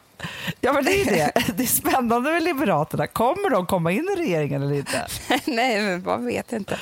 [0.61, 1.31] ja men det är det.
[1.55, 3.07] Det är spännande med Liberaterna.
[3.07, 5.07] Kommer de komma in i regeringen eller inte?
[5.45, 6.73] Nej, men man vet inte.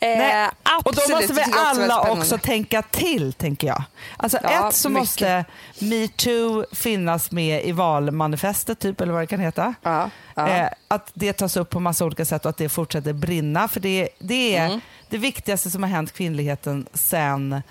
[0.00, 0.48] Eh, Nej.
[0.84, 2.10] Och då måste vi också alla spännande.
[2.20, 3.82] också tänka till, tänker jag.
[4.16, 5.00] Alltså Ja, ett så mycket.
[5.00, 5.44] måste
[5.78, 9.74] metoo finnas med i valmanifestet, typ, eller vad det kan heta.
[9.82, 10.48] Ja, ja.
[10.48, 13.68] Eh, att det tas upp på massa olika sätt och att det fortsätter brinna.
[13.68, 14.80] För det, det är Mm.
[15.08, 17.62] det viktigaste som har hänt kvinnligheten sen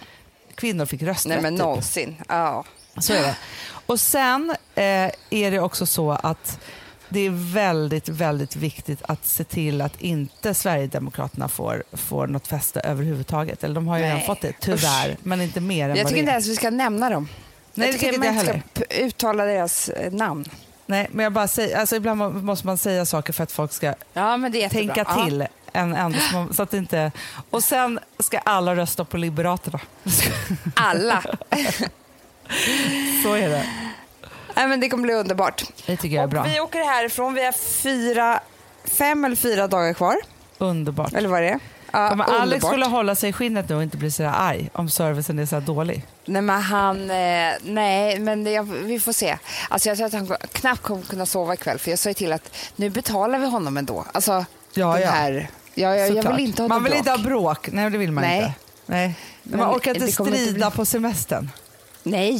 [0.55, 1.33] kvinnor fick rösträtt.
[1.33, 1.59] Nej, men typ.
[1.65, 2.15] någonsin.
[2.27, 2.63] Ja.
[2.97, 3.35] Så är det.
[3.85, 4.83] Och sen eh,
[5.29, 6.59] är det också så att
[7.09, 12.79] det är väldigt, väldigt viktigt att se till att inte Sverigedemokraterna får, får något fäste
[12.79, 13.63] överhuvudtaget.
[13.63, 15.17] Eller de har ju Nej, redan fått det, tyvärr.
[15.23, 17.29] Men inte mer än Jag tycker inte ens vi ska nämna dem.
[17.73, 20.45] Nej, jag tycker tycker man inte inte ska uttala deras eh, namn.
[20.85, 23.71] Nej, men jag bara säger, alltså ibland må- måste man säga saker för att folk
[23.73, 24.39] ska Ja,
[24.71, 25.25] tänka Ja.
[25.25, 25.47] till.
[25.73, 26.15] En, en,
[26.53, 27.11] så att inte...
[27.49, 29.79] Och sen ska alla rösta på Liberaterna.
[30.75, 31.23] Alla.
[33.23, 33.65] Så är det.
[34.55, 35.63] Nej, men det kommer bli underbart.
[35.85, 36.41] Det tycker jag är bra.
[36.41, 37.33] Och vi åker härifrån.
[37.33, 38.39] Vi har fyra,
[38.85, 40.15] fem eller fyra dagar kvar.
[40.57, 41.13] Underbart.
[41.13, 41.59] Eller vad är det?
[41.91, 42.71] Ja, Kommer Alex underbart.
[42.71, 45.45] skulle hålla sig i skinnet nu och inte bli så där arg om servicen är
[45.45, 46.05] så här dålig?
[46.25, 47.11] Nej, men han...
[47.11, 49.37] Eh, nej, men det, vi får se.
[49.69, 51.79] Alltså, jag tror att han knappt kommer kunna sova ikväll.
[51.79, 54.05] För jag sa ju till att nu betalar vi honom ändå.
[54.11, 55.09] Alltså, Ja, den ja.
[55.11, 55.49] här...
[55.75, 56.97] Ja, jag, jag vill inte ha Man vill bråk.
[56.99, 57.69] inte ha bråk.
[57.71, 58.37] Nej, det vill man Nej.
[58.37, 58.53] inte.
[58.85, 59.15] Nej.
[59.43, 61.49] Men man orkar inte strida bli- på semestern.
[62.03, 62.39] Nej,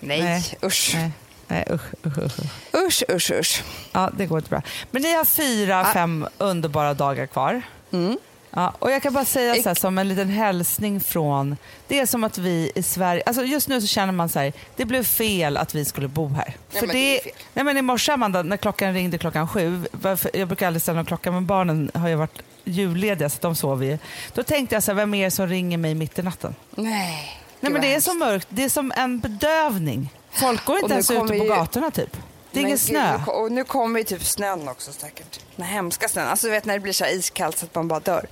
[0.00, 0.58] nej, Nej.
[0.62, 0.94] usch.
[0.94, 1.10] Nej.
[1.48, 2.40] Nej, usch, usch, usch.
[2.86, 3.62] Usch, usch, usch.
[3.92, 4.62] Ja, det går inte bra.
[4.90, 7.62] Men ni har fyra, fem underbara dagar kvar.
[7.92, 8.18] Mm.
[8.54, 11.56] Ja, och jag kan bara säga så här, som en liten hälsning från...
[11.88, 13.22] Det är som att vi i Sverige...
[13.26, 16.28] Alltså just nu så känner man så här, det blev fel att vi skulle bo
[16.28, 16.56] här.
[16.72, 17.32] Ja, För men det fel.
[17.54, 20.96] nej men I morse, Amanda, när klockan ringde klockan sju, varför, jag brukar aldrig ställa
[20.96, 23.98] någon klocka, men barnen har ju varit jullediga så de sover ju.
[24.34, 26.54] Då tänkte jag så här, vem är det som ringer mig mitt i natten?
[26.70, 27.38] Nej.
[27.60, 30.08] Nej, men det är så mörkt, det är som en bedövning.
[30.30, 32.16] Folk går inte ens ute på ju- gatorna typ.
[32.52, 33.18] Det är ingen gud, snö.
[33.18, 35.40] nu Och nu kommer ju typ snön också säkert.
[35.56, 36.28] Den hemska snön.
[36.28, 38.26] Alltså du vet när det blir så här iskallt så att man bara dör.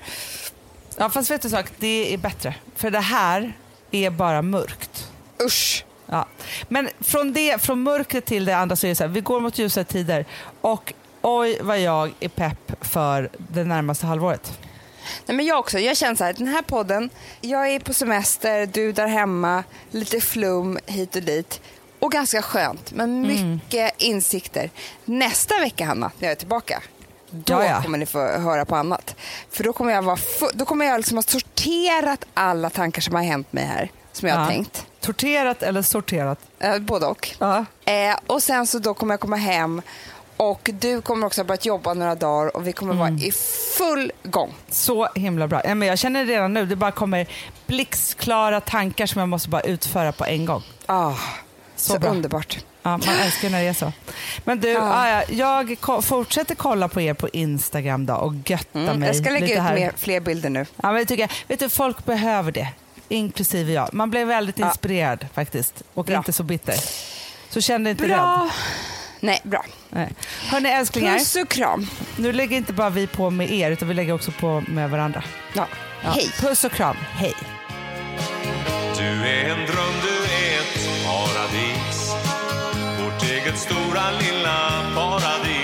[0.97, 2.55] Ja, fast vet du sak, det är bättre.
[2.77, 3.53] För det här
[3.91, 5.09] är bara mörkt.
[5.43, 5.85] Usch.
[6.07, 6.27] Ja.
[6.69, 9.41] Men från, det, från mörkret till det andra så är det så här, vi går
[9.41, 10.27] mot ljusare tider
[10.61, 10.93] och
[11.23, 14.59] oj vad jag är pepp för det närmaste halvåret.
[15.27, 15.79] Nej, men jag också.
[15.79, 17.11] Jag känner så här, den här podden,
[17.41, 21.61] jag är på semester, du där hemma, lite flum hit och dit.
[22.01, 23.51] Och ganska skönt, men Mm.
[23.55, 24.71] mycket insikter.
[25.05, 26.83] Nästa vecka, Hanna, när jag är tillbaka,
[27.31, 27.83] då Ja, ja.
[27.83, 29.17] kommer ni få höra på annat.
[29.51, 30.19] För då kommer jag, vara
[30.55, 34.37] då kommer jag liksom ha sorterat alla tankar som har hänt mig här, som jag
[34.37, 34.49] har Ja.
[34.49, 34.87] tänkt.
[35.01, 36.39] Torterat eller sorterat?
[36.59, 37.31] Eh, både och.
[37.39, 37.65] Ja.
[37.85, 39.83] Eh, och sen så då kommer jag komma hem
[40.37, 43.15] och du kommer också ha börjat jobba några dagar och vi kommer Mm.
[43.15, 43.33] vara i
[43.79, 44.55] full gång.
[44.71, 45.61] Så himla bra.
[45.65, 47.27] Ja, men jag känner redan nu, det bara kommer
[47.67, 50.63] blixtklara tankar som jag måste bara utföra på en gång.
[50.87, 51.13] Ah.
[51.87, 52.11] Så, bra.
[52.11, 52.59] underbart.
[52.83, 53.93] Ja, man älskar när det är så.
[54.45, 55.09] Men du, Ja.
[55.09, 55.23] ja.
[55.29, 59.03] jag ko- fortsätter kolla på er på Instagram då och götta mig Mm.
[59.03, 59.75] Jag ska lägga lite ut här.
[59.75, 60.67] mer, fler bilder nu.
[60.83, 61.31] Ja, men tycker jag.
[61.49, 62.69] Vet du, folk behöver det,
[63.09, 63.95] inklusive jag.
[63.95, 64.67] Man blev väldigt Ja.
[64.69, 66.17] inspirerad faktiskt och Bra.
[66.17, 66.75] inte så bitter.
[67.51, 68.11] Så känn dig inte rädd.
[68.11, 68.49] Bra.
[69.21, 69.65] Nej, bra.
[69.91, 70.09] Nej.
[70.47, 71.87] Hörni älsklingar, Puss och kram.
[72.17, 75.23] nu lägger inte bara vi på med er utan vi lägger också på med varandra.
[75.55, 75.67] Ja.
[76.05, 76.11] Ja.
[76.11, 76.31] Hej.
[76.41, 77.35] Puss och kram, hej.
[78.99, 79.95] Du är en dröm,
[81.11, 82.15] paradis.
[82.99, 84.59] Vårt eget stora lilla
[84.95, 85.60] paradis.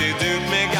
[0.00, 0.79] En rutig duk med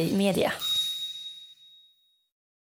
[0.00, 0.52] I Media.